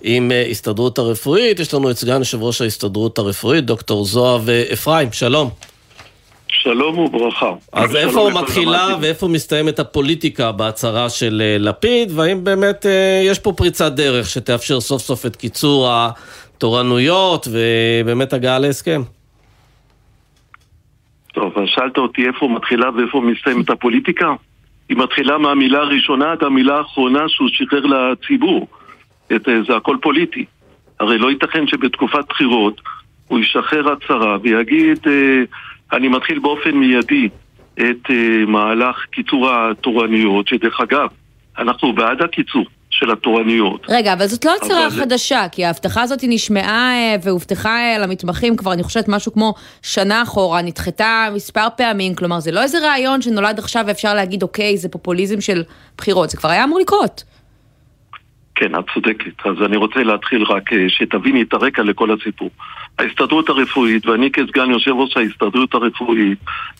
[0.02, 1.60] עם אה, הסתדרות הרפואית.
[1.60, 5.50] יש לנו את סגן יושב ראש ההסתדרות הרפואית, דוקטור זוהב אה, אפרים, שלום.
[6.48, 7.52] שלום וברכה.
[7.72, 12.86] אז איפה מתחילה ואיפה מסתיימת הפוליטיקה בהצהרה של אה, לפיד, והאם באמת
[13.24, 19.02] יש פה פריצת דרך שתאפשר סוף סוף את קיצור התורנויות ובאמת הגעה להסכם?
[21.34, 24.34] טוב, אז שאלת אותי איפה מתחילה ואיפה מסתיימת הפוליטיקה?
[24.92, 28.68] היא מתחילה מהמילה הראשונה עד המילה האחרונה שהוא שחרר לציבור.
[29.36, 30.44] את, אה, זה הכל פוליטי.
[31.00, 32.80] הרי לא ייתכן שבתקופת בחירות
[33.28, 35.42] הוא ישחרר הצהרה ויגיד אה,
[35.92, 37.28] אני מתחיל באופן מיידי
[37.74, 41.08] את אה, מהלך קיצור התורניות, שדרך אגב,
[41.58, 42.64] אנחנו בעד הקיצור.
[43.02, 43.86] של התורניות.
[43.88, 45.00] רגע, אבל זאת לא הצהרה אבל...
[45.00, 50.22] חדשה, כי ההבטחה הזאת נשמעה אה, והובטחה אה, למתמחים כבר, אני חושבת, משהו כמו שנה
[50.22, 54.88] אחורה, נדחתה מספר פעמים, כלומר, זה לא איזה רעיון שנולד עכשיו ואפשר להגיד, אוקיי, זה
[54.88, 55.62] פופוליזם של
[55.98, 57.24] בחירות, זה כבר היה אמור לקרות.
[58.54, 59.46] כן, את צודקת.
[59.46, 62.50] אז אני רוצה להתחיל רק אה, שתביני את הרקע לכל הסיפור.
[62.98, 66.38] ההסתדרות הרפואית, ואני כסגן יושב ראש ההסתדרות הרפואית,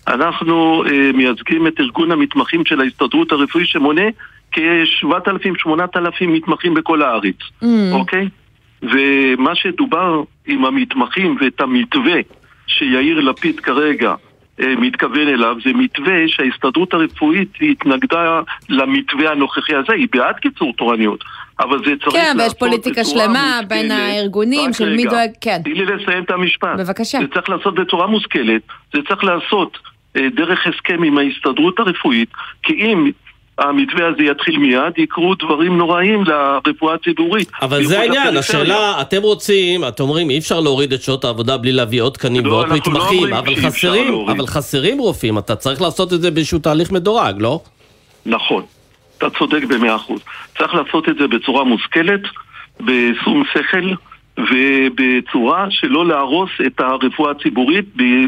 [0.08, 4.02] אנחנו אה, מייצגים את ארגון המתמחים של ההסתדרות הרפואית שמונה
[4.52, 7.66] כ-7,000-8,000 מתמחים בכל הארץ, mm.
[7.92, 8.28] אוקיי?
[8.82, 12.20] ומה שדובר עם המתמחים ואת המתווה
[12.66, 14.14] שיאיר לפיד כרגע
[14.60, 21.24] אה, מתכוון אליו, זה מתווה שההסתדרות הרפואית התנגדה למתווה הנוכחי הזה, היא בעד קיצור תורניות,
[21.60, 23.68] אבל זה צריך כן, ויש פוליטיקה שלמה מושכלת.
[23.68, 25.60] בין הארגונים של רגע, מי דואג, כן.
[25.64, 26.78] תני לי לסיים את המשפט.
[26.78, 27.18] בבקשה.
[27.18, 28.62] זה צריך לעשות בצורה מושכלת,
[28.94, 29.78] זה צריך לעשות
[30.16, 32.28] אה, דרך הסכם עם ההסתדרות הרפואית,
[32.62, 33.10] כי אם
[33.58, 37.50] המתווה הזה יתחיל מיד, יקרו דברים נוראים לרפואה הציבורית.
[37.62, 41.72] אבל זה העניין, השאלה, אתם רוצים, אתם אומרים, אי אפשר להוריד את שעות העבודה בלי
[41.72, 45.82] להביא עוד תקנים לא, ועוד לא מתמחים, לא אבל חסרים, אבל חסרים רופאים, אתה צריך
[45.82, 47.60] לעשות את זה באיזשהו תהליך מדורג, לא?
[48.26, 48.62] נכון,
[49.26, 50.20] אתה צודק במאה אחוז.
[50.58, 52.20] צריך לעשות את זה בצורה מושכלת,
[52.80, 53.94] בשום שכל.
[54.38, 57.84] ובצורה שלא להרוס את הרפואה הציבורית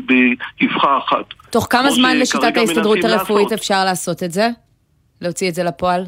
[0.07, 1.24] באבחה אחת.
[1.50, 4.48] תוך כמה זמן לשיטת ההסתדרות הרפואית אפשר לעשות את זה?
[5.20, 6.04] להוציא את זה לפועל?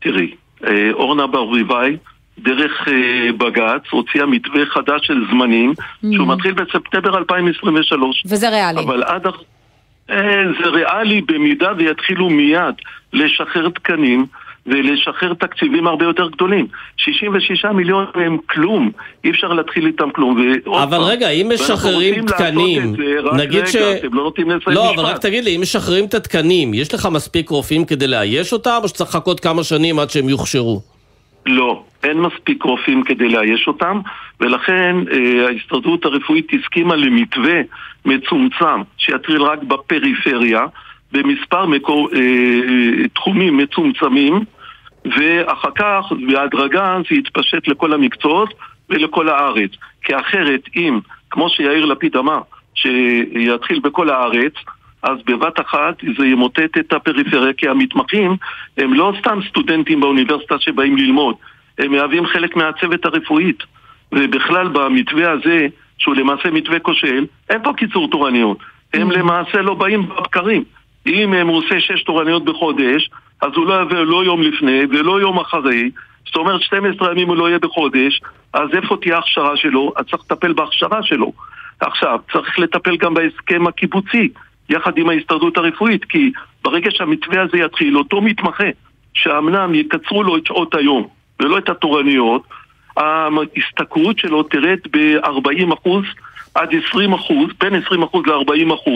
[0.00, 0.34] תראי,
[0.66, 1.96] אה, אורנה ברביבאי,
[2.38, 6.06] דרך אה, בג"ץ, הוציאה מתווה חדש של זמנים, mm.
[6.14, 8.22] שהוא מתחיל בספטמבר 2023.
[8.26, 8.80] וזה ריאלי.
[8.80, 9.26] אבל עד...
[10.10, 12.74] אה, זה ריאלי במידה ויתחילו מיד
[13.14, 14.26] לשחרר תקנים.
[14.66, 16.66] ולשחרר תקציבים הרבה יותר גדולים.
[16.96, 18.90] 66 מיליון הם כלום,
[19.24, 20.38] אי אפשר להתחיל איתם כלום.
[20.82, 22.94] אבל רגע, אם משחררים תקנים,
[23.36, 23.76] נגיד ש...
[23.76, 24.94] אתם לא נותנים לסיים לא.
[24.94, 28.78] אבל רק תגיד לי, אם משחררים את התקנים, יש לך מספיק רופאים כדי לאייש אותם,
[28.82, 30.80] או שצריך לחכות כמה שנים עד שהם יוכשרו?
[31.46, 34.00] לא, אין מספיק רופאים כדי לאייש אותם,
[34.40, 37.60] ולכן אה, ההסתדרות הרפואית הסכימה למתווה
[38.04, 40.66] מצומצם שיטריל רק בפריפריה,
[41.14, 44.44] במספר מקור, אה, אה, תחומים מצומצמים,
[45.04, 48.54] ואחר כך, בהדרגה, זה יתפשט לכל המקצועות
[48.90, 49.70] ולכל הארץ.
[50.02, 50.98] כי אחרת, אם,
[51.30, 52.40] כמו שיאיר לפיד אמר,
[52.74, 54.52] שיתחיל בכל הארץ,
[55.02, 58.36] אז בבת אחת זה ימוטט את הפריפריה, כי המתמחים
[58.76, 61.34] הם לא סתם סטודנטים באוניברסיטה שבאים ללמוד,
[61.78, 63.62] הם מהווים חלק מהצוות הרפואית.
[64.12, 65.66] ובכלל במתווה הזה,
[65.98, 68.58] שהוא למעשה מתווה כושל, אין פה קיצור תורניות.
[68.94, 69.14] הם mm.
[69.14, 70.64] למעשה לא באים בבקרים.
[71.06, 73.10] אם הוא עושה שש תורניות בחודש,
[73.42, 75.90] אז הוא לא יבוא לא יום לפני ולא יום אחרי,
[76.26, 78.20] זאת אומרת 12 ימים הוא לא יהיה בחודש,
[78.52, 79.92] אז איפה תהיה ההכשרה שלו?
[79.96, 81.32] אז צריך לטפל בהכשרה שלו.
[81.80, 84.28] עכשיו, צריך לטפל גם בהסכם הקיבוצי,
[84.68, 88.68] יחד עם ההסתדרות הרפואית, כי ברגע שהמתווה הזה יתחיל, אותו מתמחה,
[89.14, 91.06] שאמנם יקצרו לו את שעות היום
[91.40, 92.42] ולא את התורניות,
[92.96, 95.88] ההשתכרות שלו תרד ב-40%
[96.54, 96.96] עד 20%,
[97.60, 97.90] בין 20%
[98.26, 98.90] ל-40%,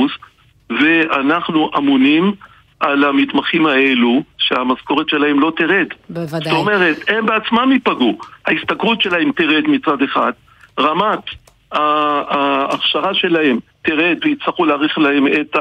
[0.70, 2.32] ואנחנו אמונים
[2.80, 5.86] על המתמחים האלו שהמשכורת שלהם לא תרד.
[6.08, 6.52] בוודאי.
[6.52, 8.18] זאת אומרת, הם בעצמם ייפגעו.
[8.46, 10.32] ההשתכרות שלהם תרד מצד אחד,
[10.80, 11.18] רמת
[11.72, 15.56] ההכשרה שלהם תרד ויצטרכו להאריך להם את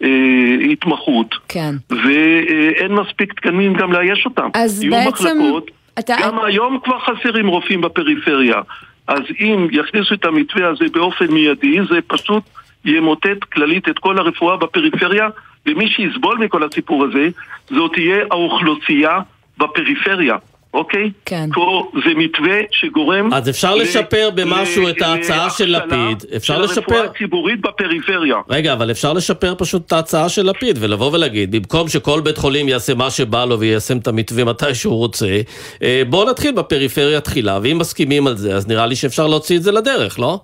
[0.00, 1.34] ההתמחות.
[1.48, 1.74] כן.
[1.90, 4.48] ואין מספיק תקנים גם לאייש אותם.
[4.54, 5.08] אז בעצם...
[5.08, 6.14] מחלקות, אתה...
[6.22, 8.60] גם היום כבר חסרים רופאים בפריפריה.
[9.06, 12.42] אז אם יכניסו את המתווה הזה באופן מיידי, זה פשוט
[12.84, 15.28] ימוטט כללית את כל הרפואה בפריפריה,
[15.66, 17.28] ומי שיסבול מכל הסיפור הזה,
[17.70, 19.18] זאת תהיה האוכלוסייה
[19.58, 20.36] בפריפריה.
[20.74, 21.10] אוקיי?
[21.24, 21.48] כן.
[21.54, 23.32] פה זה מתווה שגורם...
[23.34, 26.24] אז אפשר ל- לשפר במשהו ל- את ההצעה של לפיד.
[26.36, 26.80] אפשר של לשפר...
[26.80, 28.36] הרפואה הציבורית בפריפריה.
[28.48, 32.68] רגע, אבל אפשר לשפר פשוט את ההצעה של לפיד ולבוא ולהגיד, במקום שכל בית חולים
[32.68, 35.40] יעשה מה שבא לו ויישם את המתווה מתי שהוא רוצה,
[35.82, 39.62] אה, בואו נתחיל בפריפריה תחילה, ואם מסכימים על זה, אז נראה לי שאפשר להוציא את
[39.62, 40.40] זה לדרך, לא?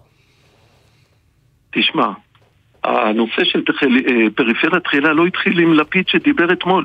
[1.75, 2.07] תשמע,
[2.87, 6.85] הנושא של אה, פריפריה תחילה לא התחיל עם לפיד שדיבר אתמול.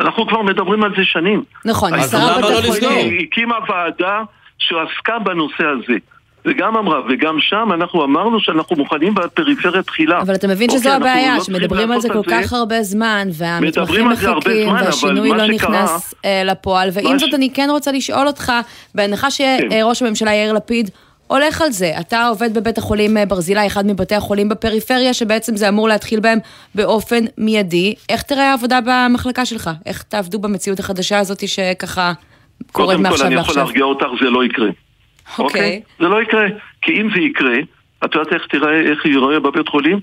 [0.00, 1.42] אנחנו כבר מדברים על זה שנים.
[1.64, 2.90] נכון, אז למה לא בתי לסגור?
[2.90, 3.12] חולים.
[3.12, 4.22] היא הקימה ועדה
[4.58, 5.96] שעסקה בנושא הזה.
[6.44, 10.20] וגם אמרה, וגם שם אנחנו אמרנו שאנחנו מוכנים בפריפריה תחילה.
[10.20, 13.28] אבל אתה מבין שזו אוקיי, אנחנו הבעיה, לא שמדברים על זה כל כך הרבה זמן,
[13.32, 16.88] והמתמחים מחכים, והשינוי לא נכנס אה, לפועל.
[16.92, 18.52] ועם זאת, אני כן רוצה לשאול אותך,
[18.94, 19.70] בהנחה כן.
[19.70, 20.90] שראש הממשלה יאיר לפיד
[21.26, 25.68] הולך על זה, אתה עובד בבית החולים אה, ברזילי, אחד מבתי החולים בפריפריה, שבעצם זה
[25.68, 26.38] אמור להתחיל בהם
[26.74, 27.94] באופן מיידי.
[28.08, 29.70] איך תראה העבודה במחלקה שלך?
[29.86, 32.12] איך תעבדו במציאות החדשה הזאת שככה
[32.72, 33.64] קורית קודם כל, מעכשיו אני יכול לעכשיו?
[33.64, 34.68] להרגיע אותך, זה לא יקרה.
[35.38, 35.82] אוקיי.
[36.00, 36.46] זה לא יקרה.
[36.82, 37.56] כי אם זה יקרה,
[38.04, 40.00] את יודעת איך תראה, איך ייראה בבית חולים?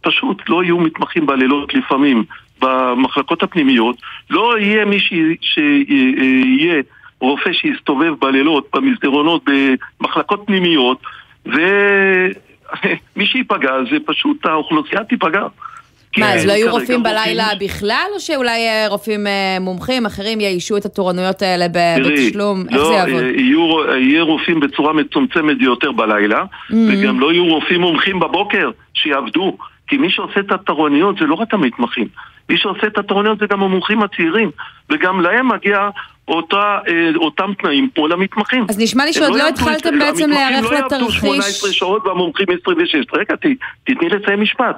[0.00, 2.24] פשוט לא יהיו מתמחים בלילות לפעמים
[2.60, 3.96] במחלקות הפנימיות,
[4.30, 4.98] לא יהיה מי
[5.40, 6.82] שיהיה
[7.22, 9.44] רופא שיסתובב בלילות, במסדרונות,
[10.00, 10.98] במחלקות פנימיות,
[11.46, 15.46] ומי שייפגע זה פשוט האוכלוסייה תיפגע.
[16.18, 20.40] מה, אז לא יהיו כרגע רופאים בלילה בכלל, או שאולי אה, רופאים אה, מומחים אחרים
[20.40, 22.64] יאיישו את התורנויות האלה בתשלום?
[22.68, 23.22] איך לא, זה יעבוד?
[23.22, 26.74] אה, יהיו, רופאים בצורה מצומצמת יותר בלילה, Mm.
[26.88, 29.56] וגם לא יהיו רופאים מומחים בבוקר שיעבדו.
[29.86, 32.06] כי מי שעושה את התורניות זה לא רק המתמחים.
[32.48, 34.50] מי שעושה את התורניות זה גם המומחים הצעירים.
[34.90, 35.88] וגם להם מגיע
[36.28, 38.66] אותה, אה, אותם תנאים כמו למתמחים.
[38.68, 41.20] אז נשמע לי שעוד לא יעבדו התחלתם בעצם להיערך המתמחים לא יעבדו לתרחיש.
[41.20, 42.94] 18 שעות והמומחים 26.
[43.14, 43.46] רגע, ת,
[43.84, 44.76] תתני לסיים משפט.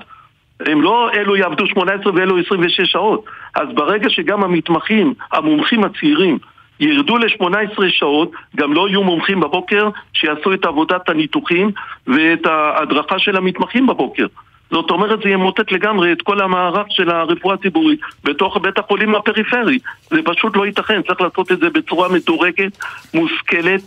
[0.61, 3.25] הם לא אלו יעבדו 18 ואלו 26 שעות.
[3.55, 6.39] אז ברגע שגם המתמחים, המומחים הצעירים,
[6.81, 11.71] ירדו ל-18 שעות, גם לא יהיו מומחים בבוקר שיעשו את עבודת הניתוחים
[12.07, 14.27] ואת ההדרכה של המתמחים בבוקר.
[14.71, 19.79] זאת אומרת, זה ימוטט לגמרי את כל המערך של הרפואה הציבורית בתוך בית החולים הפריפרי.
[20.11, 22.79] זה פשוט לא ייתכן, צריך לעשות את זה בצורה מדורגת,
[23.15, 23.81] מושכלת,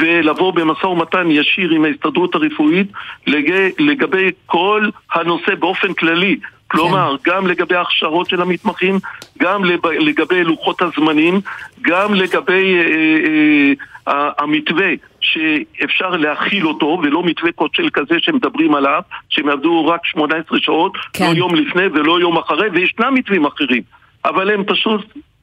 [0.00, 2.86] ולבוא במשא ומתן ישיר עם ההסתדרות הרפואית
[3.26, 6.38] לג- לגבי כל הנושא באופן כללי.
[6.70, 8.98] כלומר, גם לגבי ההכשרות של המתמחים,
[9.38, 9.64] גם
[10.00, 11.40] לגבי לוחות הזמנים,
[11.82, 13.72] גם לגבי אה, אה,
[14.08, 14.88] אה, המתווה
[15.20, 21.30] שאפשר להכיל אותו, ולא מתווה כושל כזה שמדברים עליו, שהם יעבדו רק 18 שעות, כן.
[21.30, 23.82] לא יום לפני ולא יום אחרי, וישנם מתווים אחרים.
[24.24, 25.00] אבל הם פשוט,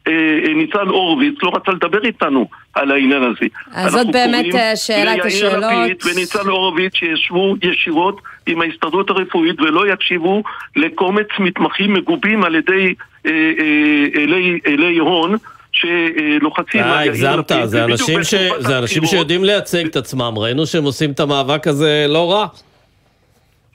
[0.08, 0.14] אה,
[0.48, 3.46] אה, ניצן הורוביץ לא רצה לדבר איתנו על העניין הזה.
[3.74, 5.64] אז זאת אנחנו באמת, קוראים אה, שאלת ליאיר השאלות.
[5.64, 10.43] לפיד וניצן הורוביץ שישבו ישירות עם ההסתדרות הרפואית ולא יקשיבו
[10.75, 12.93] לקומץ מתמחים מגובים על ידי
[13.25, 14.34] אה, אה,
[14.67, 15.36] אלי הון
[15.71, 17.51] שלוחצים אה, הגזמת.
[17.63, 19.05] זה אנשים ש- זה אנשים.
[19.05, 22.47] שיודעים לייצג את עצמם, ראינו שהם עושים את המאבק הזה לא רע.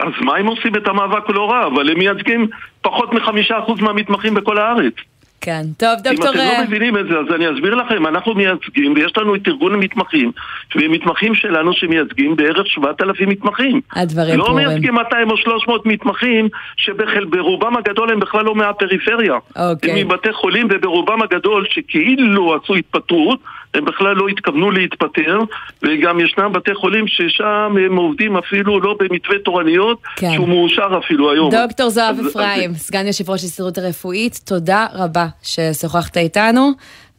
[0.00, 2.48] אז מה הם עושים את המאבק לא רע, אבל הם מייצגים
[2.82, 4.94] פחות מחמישה אחוז מהמתמחים בכל הארץ.
[5.40, 5.62] כן.
[5.76, 6.30] טוב, אם דוקטור...
[6.30, 9.48] אתם אה, לא מבינים את זה, אז אני אסביר לכם, אנחנו מייצגים, ויש לנו את
[9.48, 10.32] ארגון המתמחים,
[10.76, 13.80] ומתמחים שלנו שמייצגים בערך 7,000 מתמחים.
[13.92, 14.68] הדברים לא ברורים.
[14.68, 19.34] מייצגים 200 או 300 מתמחים, שברובם הגדול הם בכלל לא מהפריפריה.
[19.56, 20.00] אוקיי.
[20.00, 23.40] הם מבתי חולים, וברובם הגדול שכאילו עשו התפטרות,
[23.74, 25.38] הם בכלל לא התכוונו להתפטר,
[25.82, 30.32] וגם ישנם בתי חולים ששם הם עובדים אפילו לא במתווה תורניות, כן.
[30.34, 31.50] שהוא מאושר אפילו היום.
[31.50, 36.70] דוקטור זוהב אז- אז- אפרים, סגן יושב ראש ההסתדרות הרפואית, תודה רבה ששוחחת איתנו.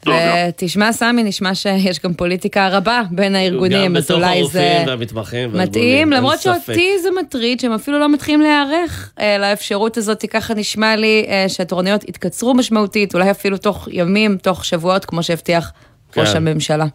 [0.07, 4.83] ותשמע, סמי, נשמע שיש גם פוליטיקה רבה בין הארגונים, אז אולי זה
[5.53, 6.39] מתאים, למרות.
[6.39, 11.45] שאותי זה מטריד שהם אפילו לא מתחילים להיערך אה, לאפשרות הזאת, ככה נשמע לי אה,
[11.47, 15.71] שהתורנויות יתקצרו משמעותית, אולי אפילו תוך ימים, תוך שבועות, כמו שהבטיח
[16.17, 16.37] ראש כן.
[16.37, 16.85] הממשלה.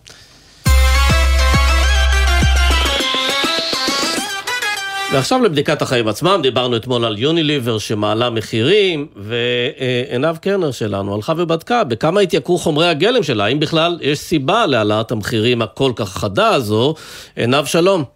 [5.13, 11.85] ועכשיו לבדיקת החיים עצמם, דיברנו אתמול על יוניליבר שמעלה מחירים, ועינב קרנר שלנו הלכה ובדקה
[11.85, 16.95] בכמה התייקרו חומרי הגלם שלה, האם בכלל יש סיבה להעלאת המחירים הכל כך חדה הזו.
[17.37, 18.16] עינב שלום.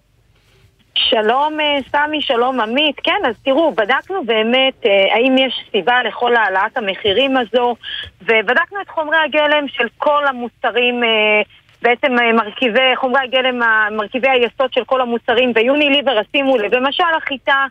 [1.09, 2.97] שלום אה, סמי, שלום עמית.
[3.05, 7.77] כן, אז תראו, בדקנו באמת אה, האם יש סיבה לכל העלאת המחירים הזו,
[8.23, 11.43] ובדקנו את חומרי הגלם של כל המוצרים, אה,
[11.83, 13.61] בעצם מרכיבי, חומרי הגלם,
[13.97, 17.67] מרכיבי היסוד של כל המוצרים, ויוניליבר, שימו לב, למשל החיטה.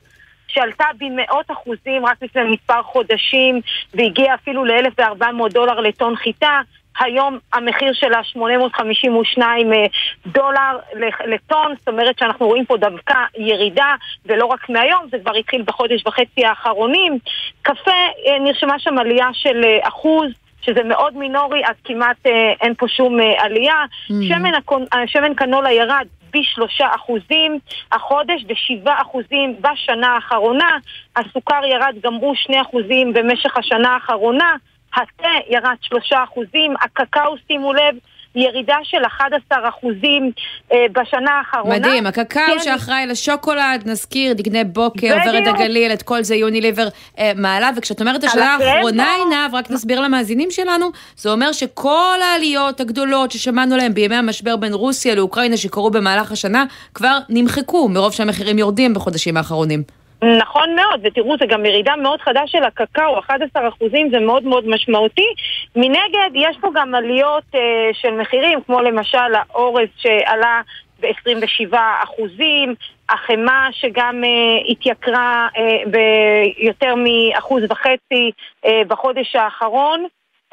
[0.47, 3.61] שעלתה במאות אחוזים רק לפני מספר חודשים
[3.93, 6.61] והגיעה אפילו ל-1,400 דולר לטון חיטה.
[6.99, 9.85] היום המחיר שלה 852 אה,
[10.25, 10.77] דולר
[11.25, 16.07] לטון, זאת אומרת שאנחנו רואים פה דווקא ירידה, ולא רק מהיום, זה כבר התחיל בחודש
[16.07, 17.19] וחצי האחרונים.
[17.61, 17.91] קפה,
[18.27, 20.31] אה, נרשמה שם עלייה של אה, אחוז.
[20.61, 23.85] שזה מאוד מינורי, אז כמעט אה, אין פה שום אה, עלייה.
[23.85, 24.13] Mm.
[24.27, 24.83] שמן, הקונ...
[25.05, 27.59] שמן קנולה ירד בשלושה אחוזים,
[27.91, 30.77] החודש בשבעה אחוזים בשנה האחרונה,
[31.15, 34.55] הסוכר ירד גם הוא שני אחוזים במשך השנה האחרונה,
[34.95, 37.95] התה ירד שלושה אחוזים, הקקאו, שימו לב,
[38.35, 40.31] ירידה של 11 אחוזים
[40.71, 41.75] אה, בשנה האחרונה.
[41.75, 45.35] מדהים, הקקאו כן, שאחראי לשוקולד, נזכיר, דגני בוקר, בדיוק.
[45.35, 46.87] ורד הגליל, את כל זה יוניליבר
[47.19, 48.57] אה, מעלה, וכשאת אומרת השנה.
[48.59, 54.55] האחרונה, עינב, רק נסביר למאזינים שלנו, זה אומר שכל העליות הגדולות ששמענו להן בימי המשבר
[54.55, 59.98] בין רוסיה לאוקראינה שקרו במהלך השנה, כבר נמחקו, מרוב שהמחירים יורדים בחודשים האחרונים.
[60.23, 64.67] נכון מאוד, ותראו, זה גם ירידה מאוד חדה של הקקאו, 11 אחוזים זה מאוד מאוד
[64.67, 65.27] משמעותי.
[65.75, 70.61] מנגד, יש פה גם עליות אה, של מחירים, כמו למשל האורז שעלה
[70.99, 72.75] ב-27 אחוזים,
[73.09, 78.31] החמאה שגם אה, התייקרה אה, ביותר מאחוז וחצי
[78.65, 80.05] אה, בחודש האחרון,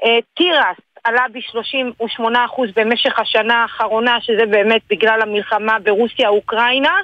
[0.05, 6.95] אה, תירס עלה ב-38% במשך השנה האחרונה, שזה באמת בגלל המלחמה ברוסיה-אוקראינה,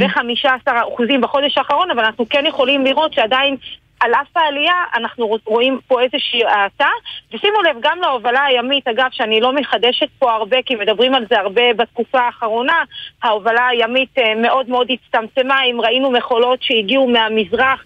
[0.00, 3.56] ו-15% בחודש האחרון, אבל אנחנו כן יכולים לראות שעדיין...
[4.02, 6.88] על אף העלייה אנחנו רואים פה איזושהי האטה,
[7.32, 11.38] ושימו לב גם להובלה הימית, אגב, שאני לא מחדשת פה הרבה, כי מדברים על זה
[11.38, 12.82] הרבה בתקופה האחרונה,
[13.22, 17.84] ההובלה הימית אה, מאוד מאוד הצטמצמה, אם ראינו מכולות שהגיעו מהמזרח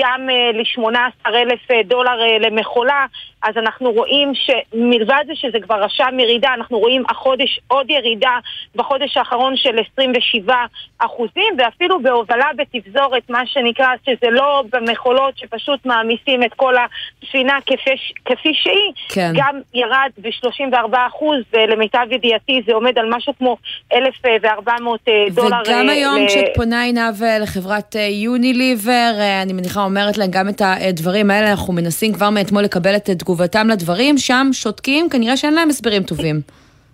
[0.00, 3.06] גם ל-18 אלף דולר אה, למכולה,
[3.42, 8.36] אז אנחנו רואים שמלבד זה שזה כבר רשם ירידה, אנחנו רואים החודש עוד ירידה
[8.76, 10.54] בחודש האחרון של 27
[10.98, 16.74] אחוזים, ואפילו בהובלה בתפזורת, מה שנקרא, שזה לא במכולות שפשוט מעמיסים את כל
[17.22, 17.90] הספינה כפי,
[18.24, 19.32] כפי שהיא, כן.
[19.36, 23.56] גם ירד ב-34 אחוז, ולמיטב ידיעתי זה עומד על משהו כמו
[23.92, 25.00] 1,400
[25.34, 25.56] דולר.
[25.66, 30.18] וגם אה, היום ל- כשאת פונה עינב אה, לחברת אה, יוניליבר, אה, אני מניחה אומרת
[30.18, 35.08] להם גם את הדברים האלה, אנחנו מנסים כבר מאתמול לקבל את תגובתם לדברים, שם שותקים,
[35.10, 36.40] כנראה שאין להם הסברים טובים.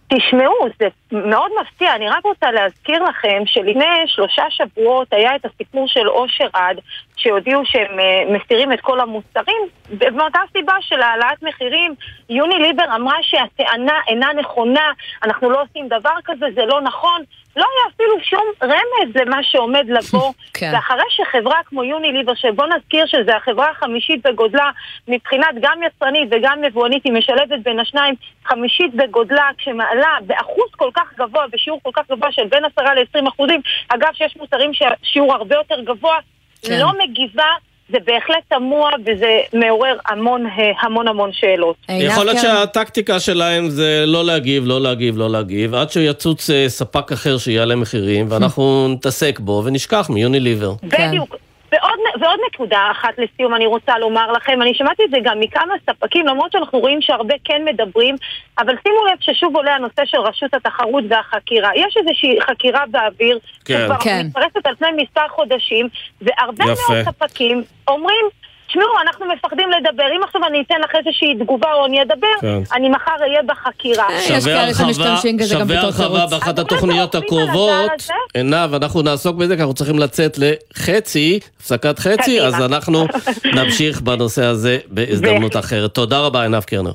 [0.08, 1.94] תשמעו, זה מאוד מפתיע.
[1.94, 6.76] אני רק רוצה להזכיר לכם שלפני שלושה שבועות היה את הסיפור של אושר עד,
[7.16, 11.94] שהודיעו שהם אה, מסירים את כל המוצרים, ומאותה סיבה של העלאת מחירים,
[12.31, 17.22] יוני ליבר אמרה שהטענה אינה נכונה, אנחנו לא עושים דבר כזה, זה לא נכון.
[17.57, 20.33] לא היה אפילו שום רמז למה שעומד לבוא.
[20.59, 20.70] כן.
[20.74, 24.70] ואחרי שחברה כמו יוני ליבר, שבוא נזכיר שזו החברה החמישית בגודלה,
[25.09, 31.14] מבחינת גם יצרנית וגם נבואנית, היא משלבת בין השניים, חמישית בגודלה, כשמעלה באחוז כל כך
[31.18, 35.55] גבוה, בשיעור כל כך גבוה של בין 10 ל-20 אחוזים, אגב שיש מוצרים שהשיעור הרבה
[35.55, 36.18] יותר גבוה,
[36.64, 36.79] כן.
[36.81, 37.44] לא מגיבה.
[37.88, 41.77] זה בהחלט תמוה וזה מעורר המון אה, המון המון שאלות.
[41.88, 46.50] עינב יכול להיות קרן- שהטקטיקה שלהם זה לא להגיב, לא להגיב, לא להגיב, עד שיצוץ
[46.50, 50.72] אה, ספק אחר שיעלה מחירים, ואנחנו נתעסק בו ונשכח מיוניליבר.
[50.90, 51.09] כן.
[51.09, 51.37] בדיוק.
[51.74, 55.74] ועוד, ועוד נקודה אחת לסיום אני רוצה לומר לכם, אני שמעתי את זה גם מכמה
[55.90, 58.16] ספקים, למרות שאנחנו רואים שהרבה כן מדברים,
[58.58, 61.70] אבל שימו לב ששוב עולה הנושא של רשות התחרות והחקירה.
[61.74, 63.78] יש איזושהי חקירה באוויר, כן.
[63.84, 64.26] שכבר כן.
[64.26, 65.88] מתפרסת על פני מספר חודשים,
[66.22, 66.82] והרבה יפה.
[66.92, 68.24] מאוד ספקים אומרים,
[68.68, 72.62] תשמעו, אנחנו מפחדים לדבר, אם עכשיו אני אתן לך איזושהי תגובה או אני אדבר, כן.
[72.72, 74.09] אני מחר אהיה בחקירה.
[74.09, 76.27] אה, יש שווה הרחבה.
[76.27, 77.90] באחת התוכניות על הקרובות.
[78.35, 82.40] עינב, אנחנו נעסוק בזה, כי אנחנו צריכים לצאת לחצי, הפסקת חצי.
[82.40, 83.07] אז אנחנו
[83.57, 85.57] נמשיך בנושא הזה בהזדמנות.
[85.57, 85.94] אחרת.
[85.94, 86.92] תודה רבה, עינב קרנר.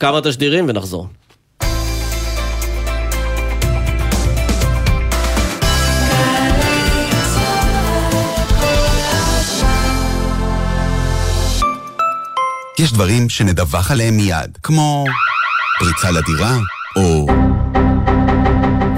[0.00, 1.06] כמה תשדירים ונחזור.
[12.78, 15.04] יש דברים שנדווח עליהם מיד, כמו
[15.78, 16.56] פריצה לדירה,
[16.96, 17.26] או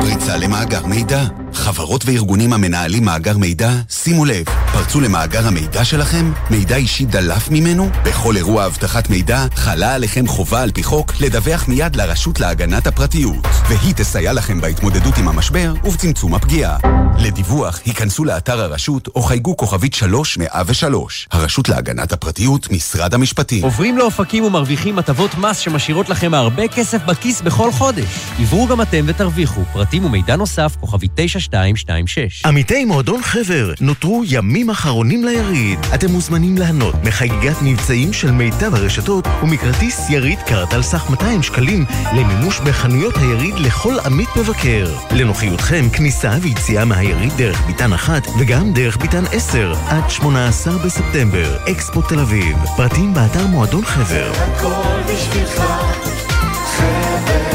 [0.00, 1.22] פריצה למאגר מידע.
[1.52, 6.32] חברות וארגונים המנהלים מאגר מידע, שימו לב, פרצו למאגר המידע שלכם?
[6.50, 7.90] מידע אישי דלף ממנו?
[8.04, 13.46] בכל אירוע אבטחת מידע חלה עליכם חובה על פי חוק לדווח מיד לרשות להגנת הפרטיות,
[13.68, 16.76] והיא תסייע לכם בהתמודדות עם המשבר ובצמצום הפגיעה.
[17.18, 23.64] לדיווח, היכנסו לאתר הרשות או חייגו כוכבית 3103, הרשות להגנת הפרטיות, משרד המשפטים.
[23.64, 28.18] עוברים לאופקים ומרוויחים הטבות מס שמשאירות לכם הרבה כסף בכיס בכל חודש.
[28.38, 29.60] עברו גם אתם ותרוויחו.
[29.72, 32.46] פרטים ומידע נוסף, כוכבית 9 2226.
[32.46, 35.78] עמיתי מועדון חבר, נותרו ימים אחרונים ליריד.
[35.94, 41.84] אתם מוזמנים ליהנות מחגיגת מבצעים של מיטב הרשתות ומכרטיס יריד קארט על סך 200 שקלים
[42.12, 44.94] למימוש בחנויות היריד לכל עמית מבקר.
[45.10, 52.02] לנוחיותכם, כניסה ויציאה מהיריד דרך ביתן אחת וגם דרך ביתן 10 עד 18 בספטמבר, אקספו
[52.02, 52.56] תל אביב.
[52.76, 54.32] פרטים באתר מועדון חבר.
[54.32, 55.62] הכל בשבילך,
[56.76, 57.47] חבר.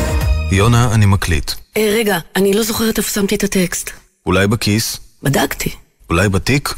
[0.54, 1.52] יונה, אני מקליט.
[1.78, 3.90] אה, רגע, אני לא זוכרת איפה שמתי את הטקסט.
[4.26, 5.00] אולי בכיס?
[5.24, 5.70] בדקתי.
[6.10, 6.74] אולי בתיק?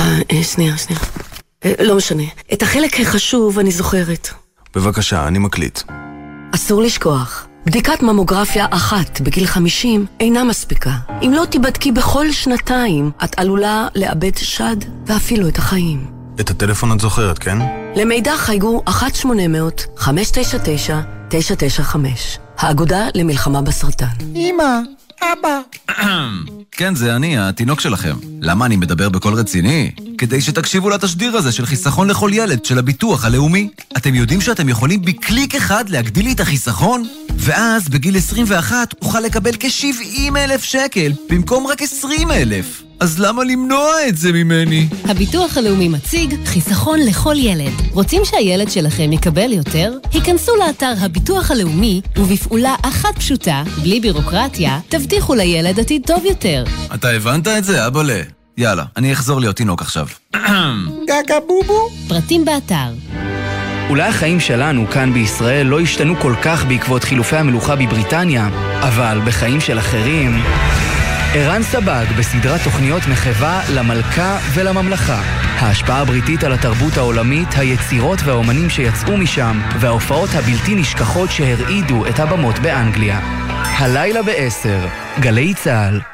[0.00, 1.02] אה, אה, שנייה, שנייה.
[1.64, 2.22] אה, לא משנה.
[2.52, 4.28] את החלק החשוב אני זוכרת.
[4.74, 5.80] בבקשה, אני מקליט.
[6.54, 10.92] אסור לשכוח, בדיקת ממוגרפיה אחת בגיל 50 אינה מספיקה.
[11.22, 14.76] אם לא תיבדקי בכל שנתיים, את עלולה לאבד שד
[15.06, 16.06] ואפילו את החיים.
[16.40, 17.58] את הטלפון את זוכרת, כן?
[17.96, 18.82] למידע חייגו
[21.34, 21.96] 1-800-599-995.
[22.58, 24.06] האגודה למלחמה בסרטן.
[24.36, 24.78] אמא,
[25.22, 25.60] אבא.
[26.72, 28.16] כן, זה אני, התינוק שלכם.
[28.40, 29.90] למה אני מדבר בקול רציני?
[30.24, 33.68] כדי שתקשיבו לתשדיר הזה של חיסכון לכל ילד, של הביטוח הלאומי.
[33.96, 37.08] אתם יודעים שאתם יכולים בקליק אחד להגדיל לי את החיסכון?
[37.36, 42.82] ואז בגיל 21 אוכל לקבל כ-70 אלף שקל, במקום רק 20 אלף.
[43.00, 44.88] אז למה למנוע את זה ממני?
[45.04, 47.72] הביטוח הלאומי מציג חיסכון לכל ילד.
[47.92, 49.92] רוצים שהילד שלכם יקבל יותר?
[50.12, 56.64] היכנסו לאתר הביטוח הלאומי, ובפעולה אחת פשוטה, בלי בירוקרטיה, תבטיחו לילד עתיד טוב יותר.
[56.94, 58.33] אתה הבנת את זה, אבאלה?
[58.56, 60.06] יאללה, אני אחזור להיות תינוק עכשיו.
[61.04, 61.88] גגה בובו.
[62.08, 62.92] פרטים באתר.
[63.88, 68.48] אולי החיים שלנו כאן בישראל לא השתנו כל כך בעקבות חילופי המלוכה בבריטניה,
[68.80, 70.42] אבל בחיים של אחרים...
[71.36, 75.22] ערן סבג בסדרת תוכניות מחווה למלכה ולממלכה.
[75.58, 82.58] ההשפעה הבריטית על התרבות העולמית, היצירות והאומנים שיצאו משם, וההופעות הבלתי נשכחות שהרעידו את הבמות
[82.58, 83.20] באנגליה.
[83.78, 84.86] הלילה בעשר,
[85.20, 86.13] גלי צה"ל.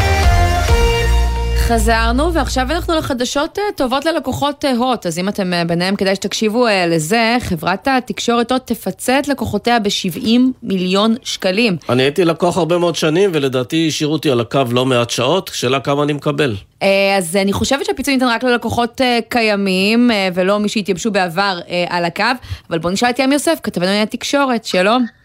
[1.73, 6.15] חזרנו, ועכשיו אנחנו לחדשות אה, טובות ללקוחות אה, הוט, אז אם אתם אה, ביניהם, כדאי
[6.15, 7.37] שתקשיבו לזה.
[7.39, 11.77] חברת התקשורת הוט תפצה את לקוחותיה ב-70 מיליון שקלים.
[11.89, 15.79] אני הייתי לקוח הרבה מאוד שנים, ולדעתי השאירו אותי על הקו לא מעט שעות, שאלה
[15.79, 16.55] כמה אני מקבל.
[17.17, 21.59] אז אני חושבת שהפיצוי ניתן רק ללקוחות קיימים, ולא מי שהתייבשו בעבר
[21.89, 22.23] על הקו,
[22.69, 25.20] אבל בואו נשאל את ים יוסף, כתבנו לעניין התקשורת, שלום.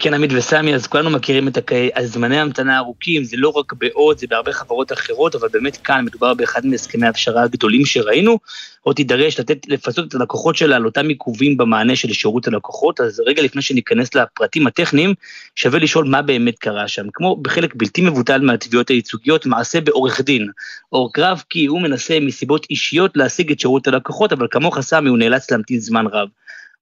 [0.00, 4.26] כן, עמית וסמי, אז כולנו מכירים את הזמני ההמתנה הארוכים, זה לא רק בעוד, זה
[4.30, 8.38] בהרבה חברות אחרות, אבל באמת כאן מדובר באחד מהסכמי ההפשרה הגדולים שראינו,
[8.86, 13.22] או תידרש לתת, לפצות את הלקוחות שלה על אותם עיכובים במענה של שירות הלקוחות, אז
[13.26, 15.14] רגע לפני שניכנס לפרטים הטכניים,
[15.56, 17.06] שווה לשאול מה באמת קרה שם.
[17.12, 20.48] כמו בחלק בלתי מבוטל מהתביעות הייצוגיות, מעשה בעורך דין,
[20.92, 25.18] או קרב כי הוא מנסה מסיבות אישיות להשיג את שירות הלקוחות, אבל כמוך סמי הוא
[25.18, 26.28] נאלץ להמתין זמן רב.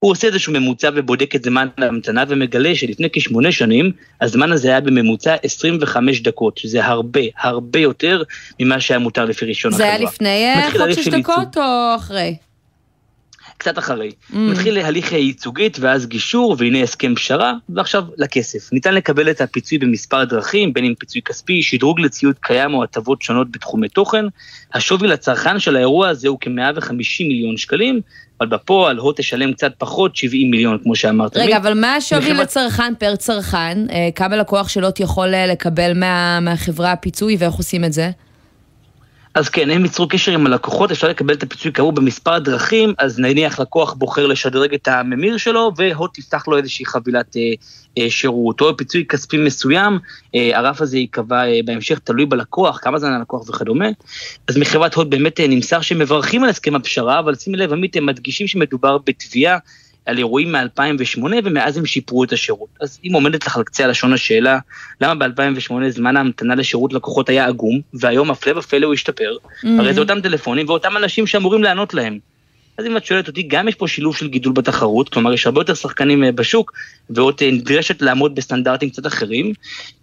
[0.01, 4.81] הוא עושה איזשהו ממוצע ובודק את זמן ההמתנה ומגלה שלפני כשמונה שנים, הזמן הזה היה
[4.81, 8.23] בממוצע 25 דקות, שזה הרבה, הרבה יותר
[8.61, 10.09] ממה שהיה מותר לפי רישיון זה החברה.
[10.21, 12.37] היה לפני חוק שש דקות או אחרי?
[13.59, 14.11] קצת אחרי.
[14.11, 14.37] Mm.
[14.37, 18.73] מתחיל הליך ייצוגית ואז גישור והנה הסכם פשרה ועכשיו לכסף.
[18.73, 23.23] ניתן לקבל את הפיצוי במספר דרכים, בין אם פיצוי כספי, שדרוג לציוד קיים או הטבות
[23.23, 24.25] שונות בתחומי תוכן.
[24.75, 28.01] השווי לצרכן של האירוע הזה הוא כ-150 מיליון שקלים,
[28.41, 31.37] אבל בפועל הוט תשלם קצת פחות 70 מיליון כמו שאמרת.
[31.37, 33.79] רגע, אבל מה השווי לצרכן פר צרכן?
[34.15, 38.11] כמה לקוח של הוט יכול לקבל מה, מהחברה הפיצוי ואיך עושים את זה?
[39.35, 43.19] אז כן, הם ייצרו קשר עם הלקוחות, אפשר לקבל את הפיצוי כאמור במספר דרכים, אז
[43.19, 47.43] נניח לקוח בוחר לשדרג את הממיר שלו, והוט תפתח לו איזושהי חבילת אה,
[47.99, 49.99] אה, שירות, או פיצוי כספי מסוים,
[50.35, 53.89] אה, הרף הזה ייקבע אה, בהמשך, תלוי בלקוח, כמה זמן הלקוח וכדומה.
[54.49, 57.97] אז מחברת הוט באמת אה, נמסר שהם מברכים על הסכם הפשרה, אבל שימי לב, עמית,
[57.97, 59.59] הם מדגישים שמדובר בתביעה.
[60.09, 62.69] על אירועים מ-2008 ומאז הם שיפרו את השירות.
[62.81, 64.59] אז אם עומדת לך על קצה הלשון השאלה,
[65.01, 69.69] למה ב-2008 זמן ההמתנה לשירות לקוחות היה עגום, והיום הפלא ופלא הוא השתפר, mm-hmm.
[69.79, 72.19] הרי זה אותם טלפונים ואותם אנשים שאמורים לענות להם.
[72.79, 75.61] אז אם את שואלת אותי, גם יש פה שילוב של גידול בתחרות, כלומר יש הרבה
[75.61, 76.73] יותר שחקנים בשוק,
[77.11, 79.53] ועוד נדרשת לעמוד בסטנדרטים קצת אחרים.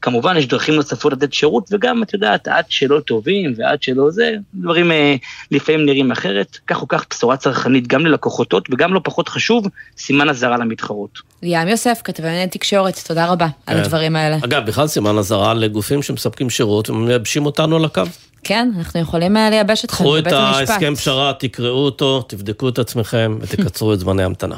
[0.02, 4.32] כמובן, יש דרכים נוספות לתת שירות, וגם, את יודעת, עד שלא טובים ועד שלא זה,
[4.54, 5.16] דברים אה,
[5.52, 6.58] לפעמים נראים אחרת.
[6.68, 9.68] כך או כך בשורה צרכנית גם ללקוחותות, וגם לא פחות חשוב,
[9.98, 11.20] סימן אזהרה למתחרות.
[11.44, 14.38] ליאם יוסף, כתבי תקשורת, תודה רבה על הדברים האלה.
[14.44, 18.02] אגב, בכלל סימן אזהרה לגופים שמספקים שירות ומייבשים אותנו על הקו.
[18.48, 20.34] כן, אנחנו יכולים לייבש אתכם בבית המשפט.
[20.34, 24.56] קחו את ההסכם פשרה, תקראו אותו, תבדקו את עצמכם ותקצרו את זמני ההמתנה.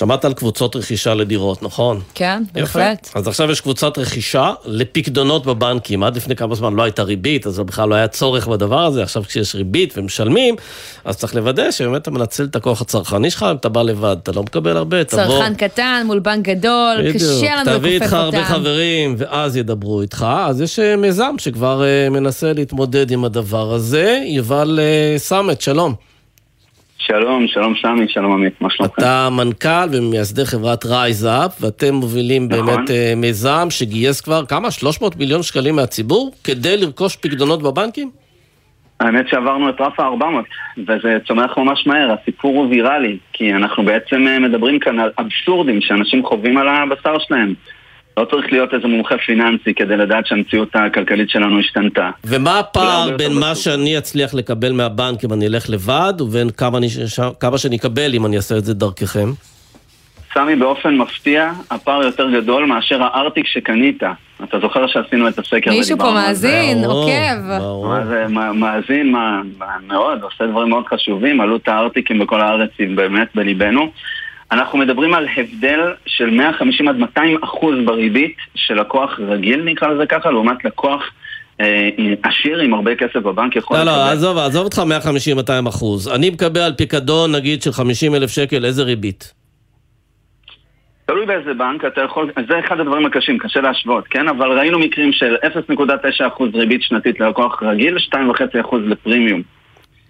[0.00, 2.00] שמעת על קבוצות רכישה לדירות, נכון?
[2.14, 3.08] כן, בהחלט.
[3.14, 6.02] אז עכשיו יש קבוצת רכישה לפקדונות בבנקים.
[6.02, 9.02] עד לפני כמה זמן לא הייתה ריבית, אז בכלל לא היה צורך בדבר הזה.
[9.02, 10.56] עכשיו כשיש ריבית ומשלמים,
[11.04, 14.32] אז צריך לוודא שבאמת אתה מנצל את הכוח הצרכני שלך, אם אתה בא לבד, אתה
[14.32, 15.24] לא מקבל הרבה, תבוא...
[15.24, 17.78] צרכן קטן מול בנק גדול, בדיוק, קשה לנו לכופף אותם.
[17.78, 20.26] תביא איתך הרבה חברים, ואז ידברו איתך.
[20.38, 24.22] אז יש מיזם שכבר מנסה להתמודד עם הדבר הזה.
[24.26, 24.80] יובל
[25.16, 26.09] סמט, שלום.
[27.06, 28.94] שלום, שלום סמי, שלום עמית, מה שלומכם?
[28.98, 32.66] אתה מנכ"ל וממייסדי חברת רייזאפ, ואתם מובילים נכון.
[32.66, 34.70] באמת מיזם שגייס כבר כמה?
[34.70, 38.10] 300 מיליון שקלים מהציבור כדי לרכוש פקדונות בבנקים?
[39.00, 44.26] האמת שעברנו את רף ה-400, וזה צומח ממש מהר, הסיפור הוא ויראלי, כי אנחנו בעצם
[44.40, 47.54] מדברים כאן על אבסורדים שאנשים חווים על הבשר שלהם.
[48.16, 52.10] לא צריך להיות איזה מומחה פיננסי כדי לדעת שהמציאות הכלכלית שלנו השתנתה.
[52.24, 56.88] ומה הפער בין מה שאני אצליח לקבל מהבנק אם אני אלך לבד, ובין כמה, אני,
[56.88, 59.30] ש- כמה שאני אקבל אם אני אעשה את זה דרככם?
[60.34, 64.02] סמי, באופן מפתיע, הפער יותר גדול מאשר הארטיק שקנית.
[64.44, 66.10] אתה זוכר שעשינו את הסקר מישהו פה?
[66.12, 67.40] מאזין, עוקב.
[67.84, 72.96] מה זה, מאזין, מה, מה, מאוד, עושה דברים מאוד חשובים, עלות הארטיקים בכל הארץ היא
[72.96, 73.90] באמת בליבנו.
[74.52, 80.06] אנחנו מדברים על הבדל של 150 עד 200 אחוז בריבית של לקוח רגיל, נקרא לזה
[80.06, 81.02] ככה, לעומת לקוח
[81.60, 81.88] אה,
[82.22, 83.94] עשיר עם הרבה כסף בבנק יכול לא, לקבל.
[83.96, 84.82] לא, עזוב, עזוב אותך
[85.66, 86.08] 150-200 אחוז.
[86.08, 89.34] אני מקבל על פיקדון, נגיד, של 50 אלף שקל, איזה ריבית?
[91.06, 94.28] תלוי באיזה בנק, אתה יכול, זה אחד הדברים הקשים, קשה להשוות, כן?
[94.28, 95.36] אבל ראינו מקרים של
[95.70, 99.42] 0.9% ריבית שנתית ללקוח רגיל, 2.5% לפרימיום.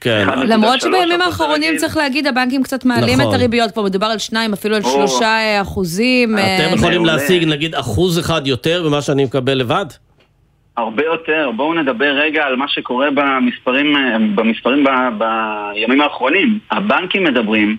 [0.01, 0.29] כן.
[0.47, 3.35] למרות שבימים האחרונים צריך להגיד, הבנקים קצת מעלים נכון.
[3.35, 4.91] את הריביות, כבר מדובר על שניים, אפילו על או.
[4.91, 6.39] שלושה אה, אחוזים.
[6.39, 9.87] אה, אתם יכולים להשיג, נגיד, אחוז אחד יותר ממה שאני מקבל לבד?
[10.77, 11.51] הרבה יותר.
[11.57, 14.89] בואו נדבר רגע על מה שקורה במספרים, אה, במספרים ב,
[15.19, 16.59] בימים האחרונים.
[16.71, 17.77] הבנקים מדברים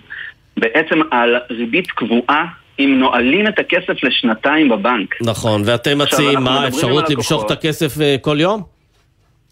[0.56, 2.44] בעצם על ריבית קבועה
[2.78, 5.14] אם נועלים את הכסף לשנתיים בבנק.
[5.20, 7.50] נכון, ואתם מציעים מה, אפשרות למשוך את.
[7.50, 8.62] הכסף כל יום?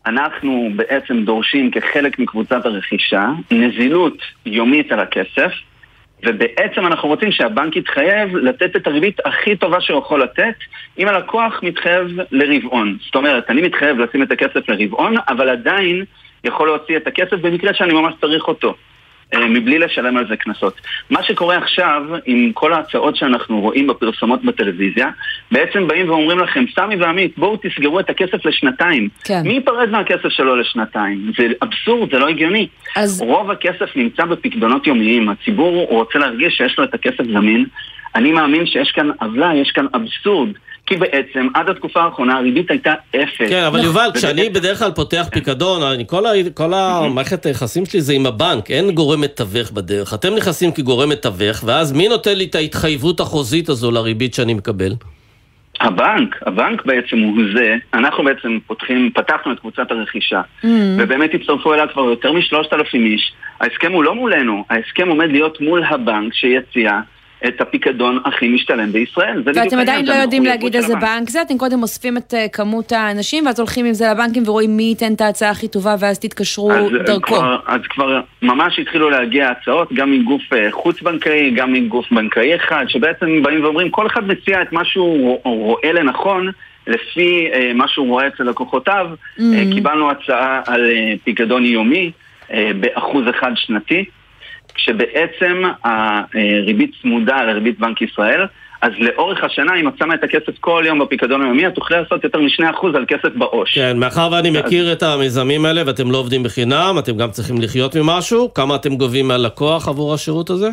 [0.07, 5.53] אנחנו בעצם דורשים כחלק מקבוצת הרכישה נזילות יומית על הכסף
[6.27, 10.55] ובעצם אנחנו רוצים שהבנק יתחייב לתת את הריבית הכי טובה שהוא יכול לתת
[10.99, 12.97] אם הלקוח מתחייב לרבעון.
[13.05, 16.05] זאת אומרת, אני מתחייב לשים את הכסף לרבעון, אבל עדיין
[16.45, 18.75] יכול להוציא את הכסף במקרה שאני ממש צריך אותו.
[19.35, 20.81] אה, מבלי לשלם על זה קנסות.
[21.11, 25.09] מה שקורה עכשיו עם כל ההצעות שאנחנו רואים בפרסומות בטלוויזיה,
[25.53, 29.09] בעצם באים ואומרים לכם, סמי ועמית, בואו תסגרו את הכסף לשנתיים.
[29.25, 29.43] כן.
[29.45, 31.33] מי ייפרד מהכסף שלו לשנתיים?
[31.39, 32.67] זה אבסורד, זה לא הגיוני.
[32.97, 37.67] אז- רוב הכסף נמצא בפקדונות יומיים, הציבור רוצה להרגיש שיש לו את הכסף זמין.
[38.15, 40.49] אני מאמין שיש כאן עוולה, יש כאן אבסורד.
[40.91, 43.49] כי בעצם עד התקופה האחרונה הריבית הייתה אפס.
[43.49, 47.87] כן, אבל יובל, ובעצם- כשאני בדרך כלל פותח פיקדון, אני- כל ה- כל המערכת היחסים
[47.87, 50.15] שלי זה עם הבנק, אין גורם מתווך בדרך.
[50.15, 54.93] אתם נכנסים כגורם מתווך, ואז מי נותן לי את ההתחייבות החוזית הזו לריבית שאני מקבל?
[55.81, 60.41] הבנק, הבנק בעצם הוא זה, אנחנו בעצם פותחים, פתחנו את קבוצת הרכישה.
[60.99, 63.33] ובאמת הצטרפו אליה כבר יותר משלושת אלפים איש.
[63.61, 67.01] ההסכם הוא לא מולנו, ההסכם עומד להיות מול הבנק שיציע
[67.47, 70.95] את הפיקדון הכי משתלם בישראל ואתם עדיין לא יודעים להגיד איזה.
[70.97, 74.77] בנק זה, אתם קודם אוספים את אה, כמות האנשים, ואז הולכים עם זה לבנקים ורואים
[74.77, 77.27] מי ייתן את ההצעה הכי טובה, ואז תתקשרו אז, אה, דרכו.
[77.27, 82.85] כבר, אז כבר ממש התחילו להגיע הצעות, גם מגוף אה, חוץ-בנקאי, גם מגוף בנקאי אחד,
[82.89, 86.51] שבעצם באים ואומרים, כל אחד מציע את מה שהוא רוא- רואה לנכון,
[86.87, 89.07] לפי אה, מה שהוא רואה אצל לקוחותיו.
[89.39, 89.43] Mm.
[89.55, 92.11] אה, קיבלנו הצעה על אה, פיקדון יומי
[92.53, 94.05] אה, באחוז אחד שנתי,
[94.83, 98.47] כשבעצם הריבית צמודה לריבית בנק ישראל.
[98.83, 102.25] אז לאורך השנה, אם את שמה את הכסף כל יום בפיקדון היומי, את תוכלי לעשות
[102.25, 103.75] יותר מ-2% על כסף בעו"ש.
[103.75, 107.97] כן, מאחר ואני מכיר את המיזמים האלה ואתם לא עובדים בחינם, אתם גם צריכים לחיות
[107.97, 110.69] ממשהו, כמה אתם גובים מהלקוח עבור השירות הזה?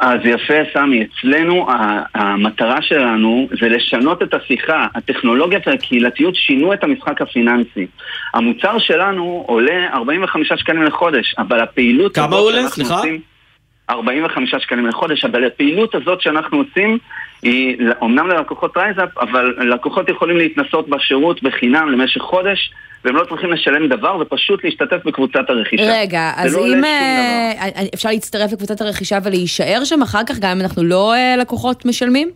[0.00, 1.04] אז יפה, סמי.
[1.04, 1.66] אצלנו
[2.14, 4.86] המטרה שלנו זה לשנות את השיחה.
[4.94, 7.86] הטכנולוגיה והקהילתיות שינו את המשחק הפיננסי.
[8.34, 12.68] המוצר שלנו עולה 45 שקלים לחודש, אבל הפעילות כמה הוא עולה?
[12.68, 12.94] סליחה?
[12.96, 13.20] עושים-
[13.90, 16.98] 45 שקלים לחודש, אבל הפעילות הזאת שאנחנו עושים
[17.42, 22.70] היא אומנם ללקוחות רייזאפ, אבל לקוחות יכולים להתנסות בשירות בחינם למשך חודש,
[23.04, 26.00] והם לא צריכים לשלם דבר ופשוט להשתתף בקבוצת הרכישה.
[26.00, 30.38] רגע, אז לא אם שום אה, אה, אפשר להצטרף לקבוצת הרכישה ולהישאר שם אחר כך,
[30.40, 32.30] גם אם אנחנו לא אה, לקוחות משלמים?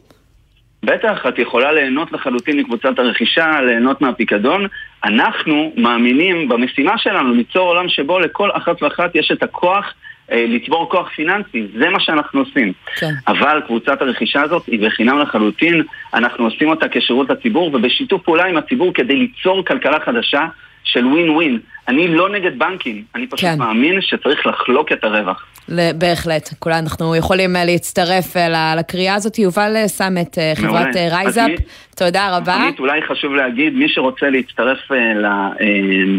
[0.82, 4.66] בטח, את יכולה ליהנות לחלוטין מקבוצת הרכישה, ליהנות מהפיקדון.
[5.04, 10.90] אנחנו מאמינים במשימה שלנו ליצור עולם שבו לכל אחת ואחת יש את הכוח אה, לצבור
[10.90, 12.72] כוח פיננסי, זה מה שאנחנו עושים.
[12.96, 13.12] כן.
[13.28, 15.82] אבל קבוצת הרכישה הזאת היא בחינם לחלוטין,
[16.14, 20.46] אנחנו עושים אותה כשירות לציבור ובשיתוף פעולה עם הציבור כדי ליצור כלכלה חדשה
[20.84, 21.58] של ווין ווין.
[21.88, 23.58] אני לא נגד בנקים, אני פשוט כן.
[23.58, 25.46] מאמין שצריך לחלוק את הרווח.
[25.98, 29.38] בהחלט, כולה אנחנו יכולים אה, להצטרף אה, לקריאה הזאת.
[29.38, 31.56] יובל אה, שם את חברת רייזאפ, מי-
[31.96, 32.54] תודה רבה.
[32.54, 34.78] עמית, אולי חשוב להגיד, מי שרוצה להצטרף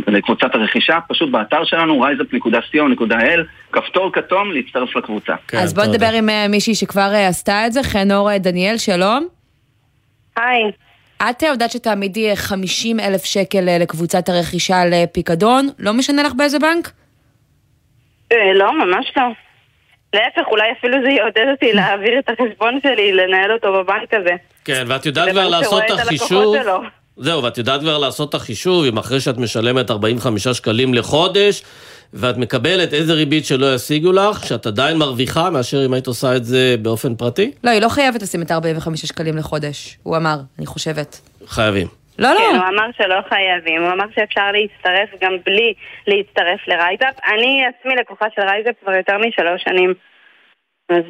[0.07, 3.39] לקבוצת הרכישה, פשוט באתר שלנו, riseup.co.il,
[3.72, 5.34] כפתור כתום, להצטרף לקבוצה.
[5.47, 9.28] כן, אז בוא נדבר עם מישהי שכבר עשתה את זה, חנור אה, דניאל, שלום.
[10.38, 10.64] היי.
[11.30, 16.59] את אה, יודעת שתעמידי 50 אלף שקל אה, לקבוצת הרכישה לפיקדון, לא משנה לך באיזה
[16.59, 16.91] בנק?
[18.32, 19.24] אה, לא, ממש לא.
[20.13, 24.36] להפך, אולי אפילו זה יעודד אותי להעביר את החשבון שלי, לנהל אותו בבנק הזה.
[24.65, 26.55] כן, ואת יודעת כבר לעשות את החישוב?
[27.18, 31.64] זהו, ואת יודעת כבר לעשות את החישוב, אם אחרי שאת משלמת 45 שקלים לחודש,
[32.14, 36.45] ואת מקבלת איזה ריבית שלא ישיגו לך, שאת עדיין מרוויחה מאשר אם היית עושה את
[36.45, 37.51] זה באופן פרטי?
[37.64, 41.22] לא, היא לא חייבת לשים את 45 שקלים לחודש, הוא אמר, אני חושבת.
[41.47, 41.88] חייבים.
[42.20, 42.39] לא, לא.
[42.39, 45.74] כן, הוא אמר שלא חייבים, הוא אמר שאפשר להצטרף גם בלי
[46.07, 47.16] להצטרף לרייזאפ.
[47.34, 49.93] אני עצמי לקוחה של רייזאפ כבר יותר משלוש שנים.
[50.89, 51.05] אז...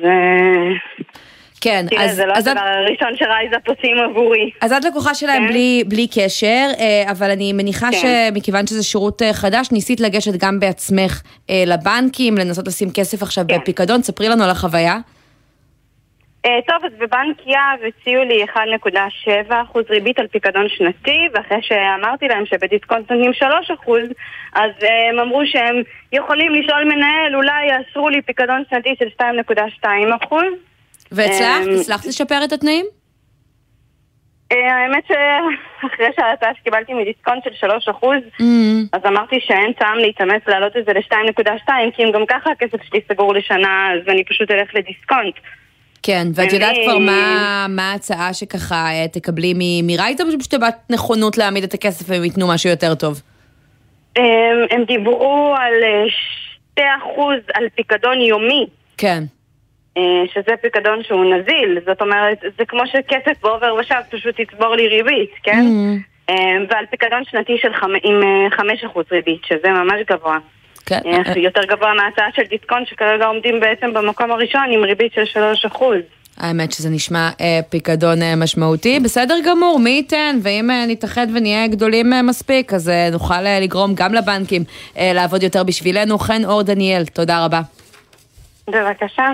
[1.61, 2.15] כן, תראה, אז...
[2.15, 4.49] זה לא אז את- הדבר הראשון שרייזאפ עושים עבורי.
[4.61, 5.47] אז את לקוחה שלהם כן.
[5.47, 8.31] בלי, בלי קשר, אה, אבל אני מניחה כן.
[8.31, 13.45] שמכיוון שזה שירות אה, חדש, ניסית לגשת גם בעצמך אה, לבנקים, לנסות לשים כסף עכשיו
[13.47, 13.57] כן.
[13.59, 14.97] בפיקדון, ספרי לנו על החוויה.
[16.67, 19.53] טוב, אז בבנק יהב הציעו לי 1.7%
[19.89, 23.43] ריבית על פיקדון שנתי, ואחרי שאמרתי להם שבדיסקונט נותנים 3%,
[24.53, 25.75] אז הם אמרו שהם
[26.13, 30.35] יכולים לשאול מנהל, אולי יאשרו לי פיקדון שנתי של 2.2%.
[31.11, 31.67] והצלחת?
[31.67, 32.85] אמ, הצלחת לשפר את התנאים?
[34.51, 38.43] אה, האמת שאחרי שההצעה שקיבלתי מדיסקונט של 3%, Mm.
[38.93, 42.99] אז אמרתי שאין טעם להתאמץ להעלות את זה ל-2.2, כי אם גם ככה הכסף שלי
[43.11, 45.35] סגור לשנה, אז אני פשוט אלך לדיסקונט.
[46.03, 49.53] כן, ואת יודעת כבר מה, ההצעה שככה אה, תקבלי
[49.83, 53.21] מרייטר, או שפשוט הבעת נכונות להעמיד את הכסף והם ייתנו משהו יותר טוב?
[54.15, 54.23] הם,
[54.71, 56.83] הם דיברו על אה, 2%
[57.53, 58.65] על פיקדון יומי,
[58.97, 59.23] כן.
[59.97, 64.87] אה, שזה פיקדון שהוא נזיל, זאת אומרת, זה כמו שכסף בעובר ושב פשוט יצבור לי
[64.87, 65.61] ריבית, כן?
[65.61, 66.29] Mm.
[66.29, 66.35] אה,
[66.69, 67.91] ועל פיקדון שנתי של חמ...
[68.03, 70.37] עם אה, 5% ריבית, שזה ממש גבוה.
[70.85, 70.99] כן.
[71.05, 75.23] אה, יותר גבוה מההצעה של דיסקונט שכרגע עומדים בעצם במקום הראשון עם ריבית של
[75.67, 75.83] 3%.
[76.37, 78.99] האמת שזה נשמע אה, פיקדון אה, משמעותי.
[78.99, 83.59] בסדר גמור, מי ייתן, ואם אה, נתאחד ונהיה גדולים אה, מספיק, אז אה, נוכל אה,
[83.59, 84.63] לגרום גם לבנקים
[84.97, 86.17] אה, לעבוד יותר בשבילנו.
[86.17, 87.61] חן אור דניאל, תודה רבה.
[88.67, 89.25] בבקשה.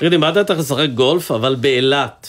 [0.00, 2.28] תגידי, מה דעתך לשחק גולף, אבל באילת?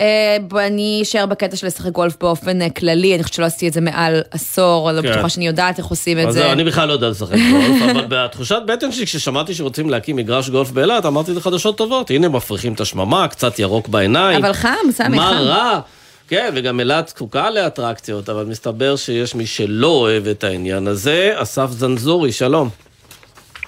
[0.00, 0.36] אה,
[0.66, 3.80] אני אשאר בקטע של לשחק גולף באופן אה, כללי, אני חושבת שלא עשיתי את זה
[3.80, 5.12] מעל עשור, לא כן.
[5.12, 6.52] בטוחה שאני יודעת איך עושים את זה.
[6.52, 10.70] אני בכלל לא יודע לשחק גולף, אבל בתחושת בטן שלי, כששמעתי שרוצים להקים מגרש גולף
[10.70, 12.10] באילת, אמרתי זה חדשות טובות.
[12.10, 14.44] הנה, מפריחים את השממה, קצת ירוק בעיניים.
[14.44, 15.36] אבל חם, סמי, מה חם.
[15.36, 15.80] רע?
[16.28, 21.32] כן, וגם אילת זקוקה לאטרקציות, אבל מסתבר שיש מי שלא אוהב את העניין הזה.
[21.36, 22.68] אסף זנזורי, שלום.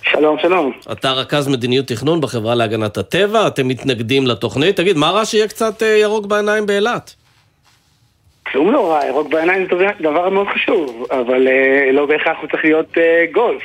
[0.02, 0.72] שלום, שלום.
[0.92, 4.76] אתה רכז מדיניות תכנון בחברה להגנת הטבע, אתם מתנגדים לתוכנית.
[4.76, 7.14] תגיד, מה רע שיהיה קצת אה, ירוק בעיניים באילת?
[8.52, 12.64] כלום לא רע, ירוק בעיניים זה דבר- מאוד חשוב, אבל אה, לא בהכרח הוא צריך
[12.64, 13.62] להיות אה, גולף.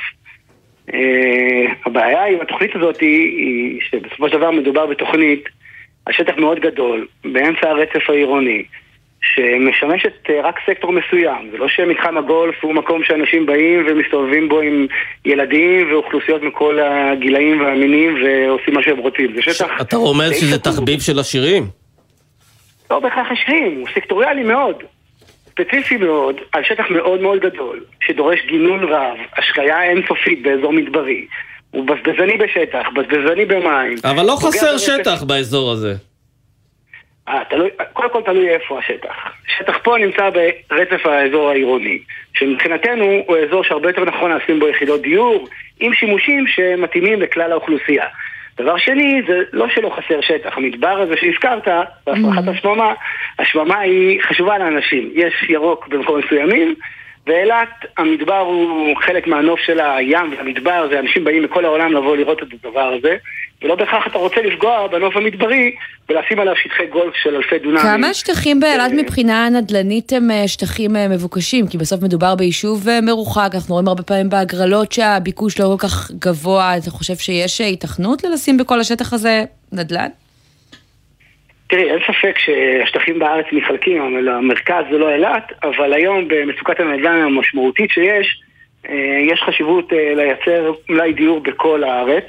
[0.94, 5.44] אה, הבעיה עם התוכנית הזאת היא, היא שבסופו של דבר מדובר בתוכנית
[6.06, 8.64] על שטח מאוד גדול, באמצע הרצף העירוני,
[9.34, 11.50] שמשמשת אה, רק סקטור מסוים.
[11.50, 14.86] זה לא שמתחם הגולף הוא מקום שאנשים באים ומסתובבים בו עם
[15.24, 19.34] ילדים ואוכלוסיות מכל הגילאים והמינים ועושים מה שהם רוצים.
[19.34, 19.70] זה שטח...
[19.80, 20.58] אתה רומז שזה.
[20.58, 21.62] תחביב של עשירים?
[22.90, 24.76] לא בהכרח עשירים, הוא סקטוריאלי מאוד,
[25.50, 31.26] ספציפי מאוד, על שטח מאוד מאוד גדול, שדורש גינון רב, השקיה אינסופית באזור מדברי.
[31.70, 33.96] הוא בזבזני בשטח, בזבזני במים.
[34.04, 35.94] אבל לא חסר שטח באזור הזה.
[37.28, 39.32] אה, תלוי, קודם כל תלוי איפה השטח.
[39.58, 40.30] שטח פה נמצא
[40.70, 41.98] ברצף האזור העירוני,
[42.34, 45.48] שמבחינתנו הוא אזור שהרבה יותר נכון לשים בו יחידות דיור,
[45.80, 48.06] עם שימושים שמתאימים לכלל האוכלוסייה.
[48.56, 51.68] דבר שני, זה לא שלא חסר שטח, המדבר הזה שהזכרת,
[52.06, 52.94] בהפרחת השממה,
[53.38, 55.10] השממה היא חשובה לאנשים.
[55.14, 56.74] יש ירוק במקומות מסוימים,
[57.26, 57.68] ואילת,
[57.98, 62.92] המדבר הוא חלק מהנוף של הים והמדבר, ואנשים באים מכל העולם לבוא לראות את הדבר
[62.98, 63.16] הזה,
[63.62, 65.74] ולא בהכרח אתה רוצה לפגוע בנוף המדברי
[66.08, 67.82] ולשים עליו שטחי גולף של אלפי דונמים.
[67.82, 71.66] כמה שטחים באילת מבחינה נדל"נית הם אה, שטחים אה, מבוקשים?
[71.66, 76.10] כי בסוף מדובר ביישוב אה, מרוחק, אנחנו רואים הרבה פעמים בהגרלות שהביקוש לא כל כך
[76.10, 76.76] גבוה.
[76.76, 80.08] אתה חושב שיש אה, היתכנות ללשים בכל השטח הזה נדל"ן?
[81.68, 87.22] תראי, אין ספק שהשטחים בארץ מתחלקים, אבל המרכז זה לא אילת, אבל היום במצוקת הנדל"ן
[87.22, 88.40] המשמעותית שיש,
[88.88, 92.24] אה, יש חשיבות אה, לייצר מלאי דיור בכל הארץ.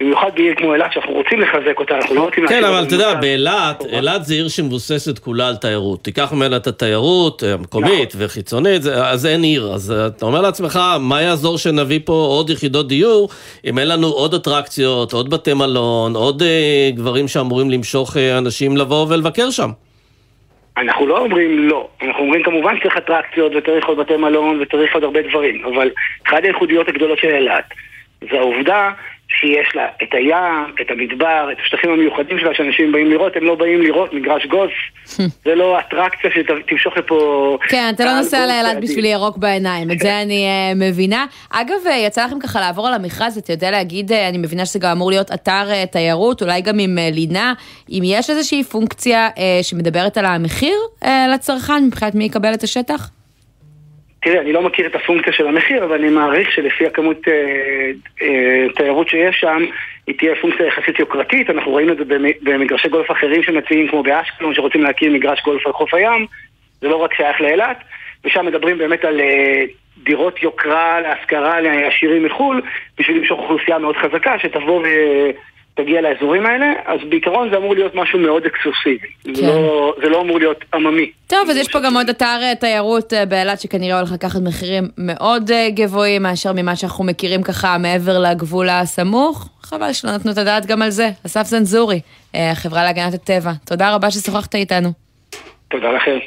[0.00, 2.46] במיוחד בעיר כמו אילת, שאנחנו רוצים לחזק אותה, אנחנו לא רוצים...
[2.46, 6.04] כן, אבל אתה יודע, באילת, אילת זה עיר שמבוססת כולה על תיירות.
[6.04, 8.20] תיקח ממנה את התיירות אה, המקומית נכון.
[8.24, 9.72] וחיצונית, אז אין עיר.
[9.74, 13.28] אז אה, אתה אומר לעצמך, מה יעזור שנביא פה עוד יחידות דיור,
[13.64, 18.76] אם אין לנו עוד אטרקציות, עוד בתי מלון, עוד אה, דברים שאמורים למשוך אה, אנשים
[18.76, 19.68] לבוא ולבקר שם?
[20.76, 25.04] אנחנו לא אומרים לא, אנחנו אומרים כמובן צריך אטרקציות וצריך עוד בתי מלון וצריך עוד
[25.04, 25.90] הרבה דברים, אבל
[26.26, 27.64] אחת הייחודיות הגדולות של אילת
[28.20, 28.90] זה העובדה
[29.40, 33.54] שיש לה את הים, את המדבר, את השטחים המיוחדים שלה שאנשים באים לראות, הם לא
[33.54, 34.72] באים לראות מגרש גולף.
[35.46, 37.58] זה לא אטרקציה שתמשוך לפה...
[37.68, 41.26] כן, אתה לא נוסע לאילת בשביל ירוק בעיניים, את זה אני uh, מבינה.
[41.50, 44.78] אגב, uh, יצא לכם ככה לעבור על המכרז, אתה יודע להגיד, uh, אני מבינה שזה
[44.78, 47.54] גם אמור להיות אתר תיירות, אולי גם עם לינה,
[47.90, 49.28] אם יש איזושהי פונקציה
[49.62, 50.76] שמדברת על המחיר
[51.34, 53.10] לצרכן, מבחינת מי יקבל את השטח?
[54.26, 57.90] תראה, אני לא מכיר את הפונקציה של המחיר, אבל אני מעריך שלפי הכמות אה,
[58.22, 59.64] אה, תיירות שיש שם,
[60.06, 61.50] היא תהיה פונקציה יחסית יוקרתית.
[61.50, 62.04] אנחנו ראינו את זה
[62.42, 66.26] במגרשי גולף אחרים שמציעים, כמו באשקלון, שרוצים להקים מגרש גולף על חוף הים.
[66.80, 67.76] זה לא רק שייך לאילת,
[68.24, 69.64] ושם מדברים באמת על אה,
[70.02, 72.62] דירות יוקרה להשכרה לעשירים מחו"ל,
[72.98, 74.86] בשביל למשוך אוכלוסייה מאוד חזקה, שתבוא ו...
[75.76, 79.06] תגיע לאזורים האלה, אז בעיקרון זה אמור להיות משהו מאוד אקסקלוסיבי.
[79.24, 79.34] כן.
[79.34, 81.10] זה, לא, זה לא אמור להיות עממי.
[81.26, 84.84] טוב, אז יש פה גם עוד אתר אה, תיירות אה, באילת שכנראה הולך לקחת מחירים
[84.98, 89.48] מאוד אה, גבוהים מאשר ממה שאנחנו מכירים ככה מעבר לגבול הסמוך.
[89.62, 91.08] חבל שלא נתנו את הדעת גם על זה.
[91.26, 92.00] אסף זנזורי,
[92.34, 93.50] החברה להגנת הטבע.
[93.66, 94.88] תודה רבה ששוחחת איתנו.
[95.68, 96.18] תודה לכם.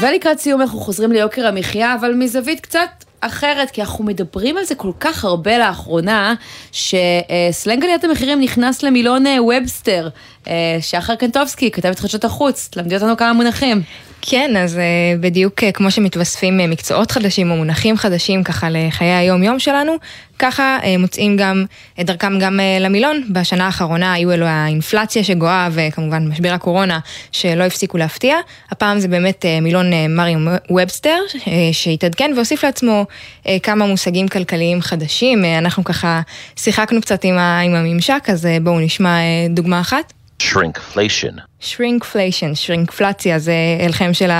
[0.00, 4.74] ולקראת סיום אנחנו חוזרים ליוקר המחיה, אבל מזווית קצת אחרת, כי אנחנו מדברים על זה
[4.74, 6.34] כל כך הרבה לאחרונה,
[6.72, 10.08] שסלנג עליית המחירים נכנס למילון ובסטר.
[10.80, 13.82] שחר קנטובסקי, כתבת חדשות החוץ, תלמדי אותנו כמה מונחים.
[14.22, 19.12] כן, אז uh, בדיוק uh, כמו שמתווספים uh, מקצועות חדשים או מונחים חדשים ככה לחיי
[19.12, 19.92] היום-יום שלנו,
[20.38, 21.64] ככה מוצאים גם
[22.00, 23.22] את דרכם גם למילון.
[23.30, 26.98] בשנה האחרונה היו אלו האינפלציה שגואה וכמובן משבר הקורונה
[27.32, 28.36] שלא הפסיקו להפתיע.
[28.70, 31.18] הפעם זה באמת מילון מריום ובסטר
[31.72, 33.06] שהתעדכן והוסיף לעצמו
[33.62, 35.44] כמה מושגים כלכליים חדשים.
[35.44, 36.20] אנחנו ככה
[36.56, 39.16] שיחקנו קצת עם, הממשק, אז בואו נשמע
[39.50, 40.12] דוגמה אחת.
[40.42, 41.51] shrinkflation.
[41.62, 43.54] שרינקפליישן, שרינקפלציה זה
[43.84, 44.30] הלחם של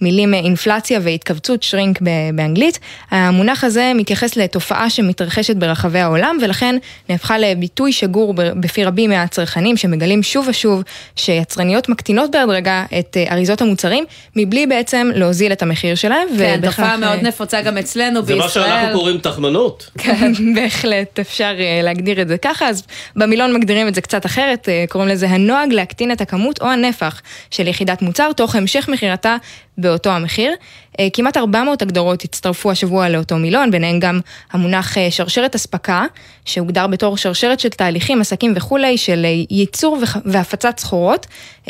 [0.00, 1.98] המילים אינפלציה והתכווצות, שרינק
[2.34, 2.78] באנגלית.
[3.10, 6.76] המונח הזה מתייחס לתופעה שמתרחשת ברחבי העולם ולכן
[7.08, 10.82] נהפכה לביטוי שגור בפי רבים מהצרכנים שמגלים שוב ושוב
[11.16, 14.04] שיצרניות מקטינות בהדרגה את אה, אריזות המוצרים
[14.36, 16.28] מבלי בעצם להוזיל את המחיר שלהם.
[16.38, 18.50] כן, תופעה מאוד נפוצה גם אצלנו זה בישראל.
[18.50, 19.90] זה מה שאנחנו קוראים תחמנות.
[19.98, 22.82] כן, בהחלט, אפשר אה, להגדיר את זה ככה, אז
[23.16, 27.22] במילון מגדירים את זה קצת אחרת, אה, קוראים לזה הנוהג להקטין את הכמות או הנפח
[27.50, 29.36] של יחידת מוצר תוך המשך מכירתה
[29.78, 30.52] באותו המחיר.
[31.00, 34.20] אה, כמעט 400 הגדרות הצטרפו השבוע לאותו מילון, ביניהן גם
[34.52, 36.04] המונח אה, שרשרת אספקה,
[36.44, 41.26] שהוגדר בתור שרשרת של תהליכים, עסקים וכולי, של אה, ייצור והפצת סחורות,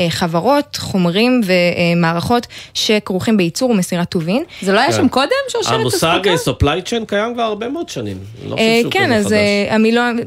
[0.09, 4.45] חברות, חומרים ומערכות שכרוכים בייצור ומסירת טובין.
[4.63, 6.13] זה לא היה שם קודם, שרשרת אספקה?
[6.13, 8.17] המושג supply chain קיים כבר הרבה מאוד שנים.
[8.47, 8.57] לא
[8.91, 9.35] כן, אז
[9.71, 10.19] המילון...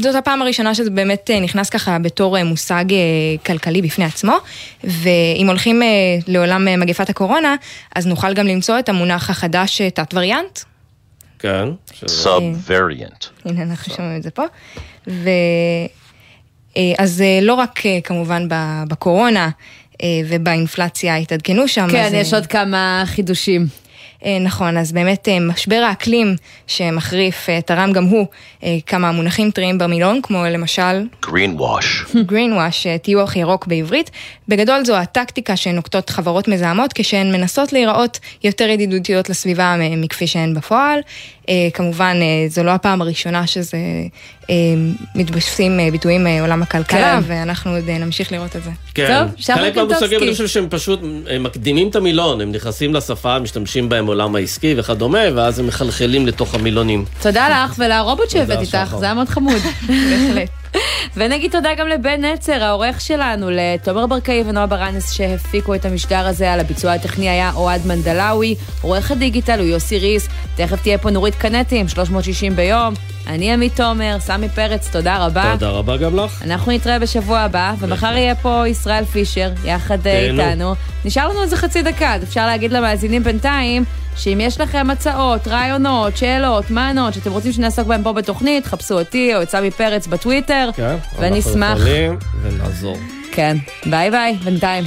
[0.00, 2.98] זאת הפעם הראשונה שזה באמת אה, נכנס ככה בתור אה, מושג אה,
[3.46, 4.36] כלכלי בפני עצמו,
[4.84, 5.82] ואם הולכים
[6.26, 7.54] לעולם מגפת הקורונה,
[7.94, 10.58] אז נוכל גם למצוא את המונח החדש תת וריאנט.
[11.38, 11.68] כן.
[12.08, 13.24] סאב-וריאנט.
[13.44, 14.42] הנה, אנחנו שומעים את זה פה.
[15.08, 15.30] ו...
[16.98, 18.46] אז לא רק כמובן
[18.88, 19.50] בקורונה
[20.26, 21.88] ובאינפלציה התעדכנו שם.
[21.90, 23.66] כן, יש עוד כמה חידושים.
[24.26, 28.26] אה, נכון, אז באמת אה, משבר האקלים שמחריף אה, תרם גם הוא
[28.86, 31.06] כמה מונחים טריים במילון, כמו למשל...
[31.24, 32.14] green wash.
[32.14, 34.10] green wash, טיוח ירוק בעברית.
[34.48, 41.00] בגדול זו הטקטיקה שנוקטות חברות מזהמות כשהן מנסות להיראות יותר ידידותיות לסביבה מכפי שהן בפועל.
[41.74, 42.16] כמובן,
[42.48, 43.78] זו לא הפעם הראשונה שזה
[45.14, 47.32] מתבססים ביטויים מעולם הכלכלה, כן.
[47.32, 48.70] ואנחנו עוד נמשיך לראות את זה.
[48.94, 51.00] כן, טוב, חלק מהמושגים אני חושב שהם פשוט
[51.40, 56.54] מקדימים את המילון, הם נכנסים לשפה, משתמשים בהם עולם העסקי וכדומה, ואז הם מחלחלים לתוך
[56.54, 57.04] המילונים.
[57.22, 59.62] תודה לך ולרובוט שהבאת איתך, זה היה מאוד חמוד.
[59.88, 60.48] בהחלט.
[61.16, 66.52] ונגיד תודה גם לבן נצר, העורך שלנו, לתומר ברקאי ונועה ברנס שהפיקו את המשדר הזה,
[66.52, 71.34] על הביצוע הטכני היה אוהד מנדלאווי, עורך הדיגיטל הוא יוסי ריס, תכף תהיה פה נורית
[71.34, 73.15] קנטים, 360 ביום.
[73.26, 75.52] אני עמית תומר, סמי פרץ, תודה רבה.
[75.52, 76.42] תודה רבה גם לך.
[76.42, 80.74] אנחנו נתראה בשבוע הבא, ומחר יהיה פה ישראל פישר, יחד אה, איתנו.
[81.04, 83.84] נשאר לנו איזה חצי דקה, אפשר להגיד למאזינים בינתיים,
[84.16, 89.34] שאם יש לכם הצעות, רעיונות, שאלות, טענות, שאתם רוצים שנעסוק בהם פה בתוכנית, חפשו אותי
[89.34, 91.70] או את סמי פרץ בטוויטר, כן, ונשמח.
[91.70, 92.96] אנחנו יכולים ונעזור.
[93.32, 93.56] כן,
[93.86, 94.84] ביי ביי, בינתיים.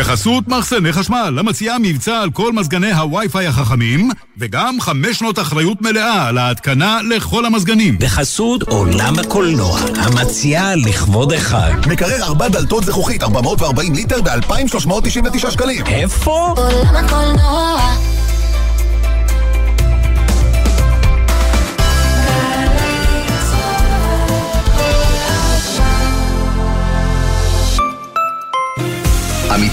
[0.00, 6.28] בחסות מחסני חשמל, המציעה מבצע על כל מזגני ה-Wi-Fi החכמים, וגם חמש שנות אחריות מלאה
[6.28, 7.98] על ההתקנה לכל המזגנים.
[7.98, 11.72] בחסות עולם הקולנוע, המציעה לכבוד החג.
[11.86, 15.86] מקרר ארבע דלתות זכוכית, 440 ליטר ב-2,399 שקלים.
[15.86, 16.54] איפה?
[16.56, 17.80] עולם הקולנוע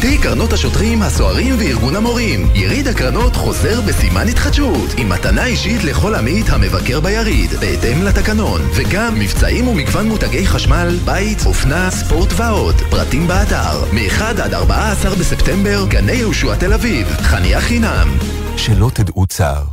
[0.08, 2.47] שירותי קרנות השוטרים, הסוהרים וארגון המורים.
[2.55, 9.20] יריד הקרנות חוזר בסימן התחדשות, עם מתנה אישית לכל עמית המבקר ביריד, בהתאם לתקנון, וגם
[9.20, 12.76] מבצעים ומגוון מותגי חשמל, בית, אופנה, ספורט ועוד.
[12.89, 18.18] פרטים באתר, מ-1 עד 14 בספטמבר, גני יהושע תל אביב, חניה חינם.
[18.58, 19.64] שלא תדעו צער.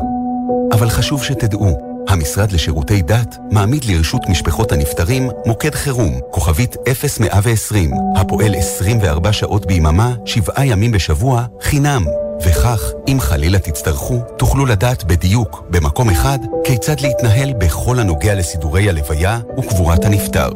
[0.73, 6.77] אבל חשוב שתדעו, המשרד לשירותי דת מעמיד לרשות משפחות הנפטרים מוקד חירום, כוכבית
[7.21, 12.05] 0120, הפועל 24 שעות ביממה, שבעה ימים בשבוע, חינם.
[12.45, 19.41] וכך, אם חלילה תצטרכו, תוכלו לדעת בדיוק, במקום אחד, כיצד להתנהל בכל הנוגע לסידורי הלוויה
[19.59, 20.49] וקבורת הנפטר.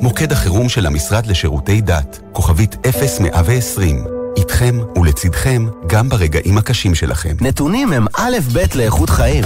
[0.00, 4.04] מוקד החירום של המשרד לשירותי דת, כוכבית 0120,
[4.36, 7.36] איתכם ולצידכם גם ברגעים הקשים שלכם.
[7.40, 9.44] נתונים הם א' ב' לאיכות חיים.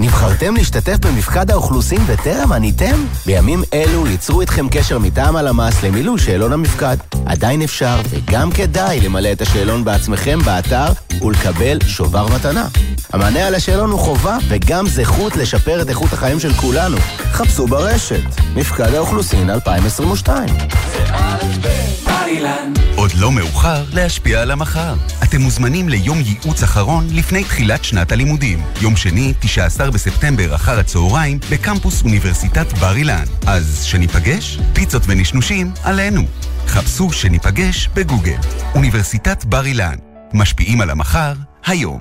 [0.00, 3.04] נבחרתם להשתתף במפקד האוכלוסין וטרם עניתם?
[3.26, 6.96] בימים אלו ייצרו איתכם קשר מטעם הלמ"ס למילוי שאלון המפקד.
[7.26, 10.92] עדיין אפשר וגם כדאי למלא את השאלון בעצמכם באתר
[11.22, 12.68] ולקבל שובר מתנה.
[13.12, 16.96] המענה על השאלון הוא חובה וגם זכות לשפר את איכות החיים של כולנו.
[17.32, 18.24] חפשו ברשת,
[18.54, 20.48] מפקד האוכלוסין 2022.
[22.96, 24.94] עוד לא מאוחר להשפיע על המחר.
[25.22, 28.62] אתם מוזמנים ליום ייעוץ אחרון לפני תחילת שנת הלימודים.
[28.82, 33.24] יום שני, 19 בספטמבר אחר הצהריים, בקמפוס אוניברסיטת בר אילן.
[33.46, 34.58] אז שניפגש?
[34.72, 36.22] פיצות ונשנושים עלינו.
[36.66, 38.38] חפשו שניפגש בגוגל.
[38.74, 40.05] אוניברסיטת בר אילן.
[40.34, 41.32] משפיעים על המחר,
[41.66, 41.98] היום.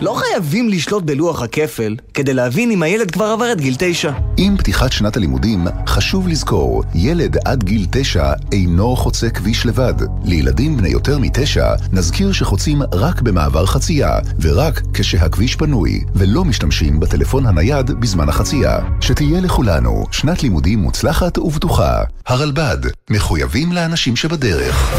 [0.00, 4.12] לא חייבים לשלוט בלוח הכפל כדי להבין אם הילד כבר עבר את גיל תשע.
[4.36, 9.94] עם פתיחת שנת הלימודים, חשוב לזכור, ילד עד גיל תשע אינו חוצה כביש לבד.
[10.24, 17.46] לילדים בני יותר מתשע, נזכיר שחוצים רק במעבר חצייה, ורק כשהכביש פנוי, ולא משתמשים בטלפון
[17.46, 18.78] הנייד בזמן החצייה.
[19.00, 22.02] שתהיה לכולנו שנת לימודים מוצלחת ובטוחה.
[22.26, 22.78] הרלב"ד,
[23.10, 24.94] מחויבים לאנשים שבדרך.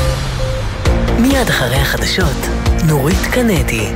[1.37, 2.47] מיד אחרי החדשות,
[2.87, 3.91] נורית קנדי.